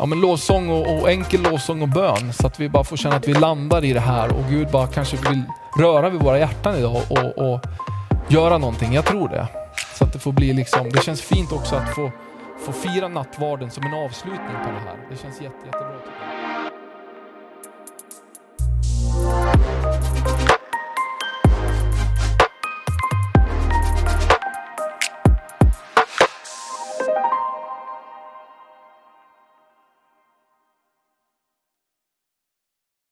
ja, 0.00 0.06
men 0.06 0.20
lovsång 0.20 0.70
och, 0.70 1.00
och 1.00 1.10
enkel 1.10 1.42
lovsång 1.42 1.82
och 1.82 1.88
bön 1.88 2.32
så 2.32 2.46
att 2.46 2.60
vi 2.60 2.68
bara 2.68 2.84
får 2.84 2.96
känna 2.96 3.16
att 3.16 3.28
vi 3.28 3.34
landar 3.34 3.84
i 3.84 3.92
det 3.92 4.00
här 4.00 4.32
och 4.32 4.44
Gud 4.50 4.68
bara 4.70 4.86
kanske 4.86 5.16
vill 5.16 5.42
röra 5.78 6.08
vid 6.08 6.20
våra 6.20 6.38
hjärtan 6.38 6.76
idag 6.76 7.02
och, 7.08 7.52
och 7.52 7.60
göra 8.28 8.58
någonting. 8.58 8.92
Jag 8.92 9.04
tror 9.04 9.28
det. 9.28 9.46
Så 9.98 10.04
att 10.04 10.12
det 10.12 10.18
får 10.18 10.32
bli 10.32 10.52
liksom, 10.52 10.90
det 10.90 11.02
känns 11.02 11.22
fint 11.22 11.52
också 11.52 11.76
att 11.76 11.94
få, 11.94 12.10
få 12.66 12.72
fira 12.72 13.08
nattvarden 13.08 13.70
som 13.70 13.84
en 13.84 13.94
avslutning 13.94 14.56
på 14.64 14.70
det 14.70 14.90
här. 14.90 14.96
Det 15.10 15.16
känns 15.16 15.40
jätte, 15.40 15.66
jättebra 15.66 15.98
tycker 15.98 16.34
jag. 16.34 16.39